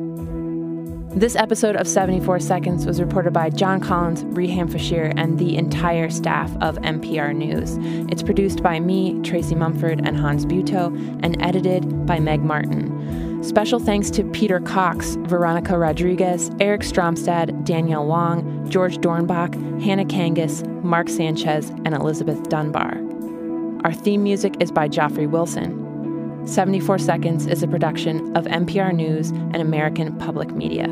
This 1.16 1.34
episode 1.34 1.76
of 1.76 1.88
74 1.88 2.40
Seconds 2.40 2.84
was 2.84 3.00
reported 3.00 3.32
by 3.32 3.48
John 3.48 3.80
Collins, 3.80 4.24
Riham 4.24 4.70
Feshir, 4.70 5.14
and 5.16 5.38
the 5.38 5.56
entire 5.56 6.10
staff 6.10 6.54
of 6.60 6.76
MPR 6.76 7.34
News. 7.34 7.78
It's 8.12 8.22
produced 8.22 8.62
by 8.62 8.80
me, 8.80 9.18
Tracy 9.22 9.54
Mumford, 9.54 10.06
and 10.06 10.14
Hans 10.14 10.44
Buetow, 10.44 10.94
and 11.22 11.40
edited 11.42 12.04
by 12.04 12.20
Meg 12.20 12.42
Martin. 12.42 13.42
Special 13.42 13.80
thanks 13.80 14.10
to 14.10 14.24
Peter 14.24 14.60
Cox, 14.60 15.16
Veronica 15.20 15.78
Rodriguez, 15.78 16.50
Eric 16.60 16.82
Stromstad, 16.82 17.64
Danielle 17.64 18.04
Wong, 18.04 18.68
George 18.68 18.98
Dornbach, 18.98 19.54
Hannah 19.82 20.04
Kangas, 20.04 20.66
Mark 20.84 21.08
Sanchez, 21.08 21.70
and 21.86 21.94
Elizabeth 21.94 22.46
Dunbar. 22.50 23.00
Our 23.84 23.94
theme 23.94 24.22
music 24.22 24.56
is 24.60 24.70
by 24.70 24.86
Joffrey 24.86 25.30
Wilson. 25.30 25.85
74 26.46 26.98
Seconds 26.98 27.46
is 27.46 27.64
a 27.64 27.68
production 27.68 28.36
of 28.36 28.44
MPR 28.44 28.94
News 28.94 29.30
and 29.30 29.56
American 29.56 30.16
Public 30.18 30.52
Media. 30.52 30.86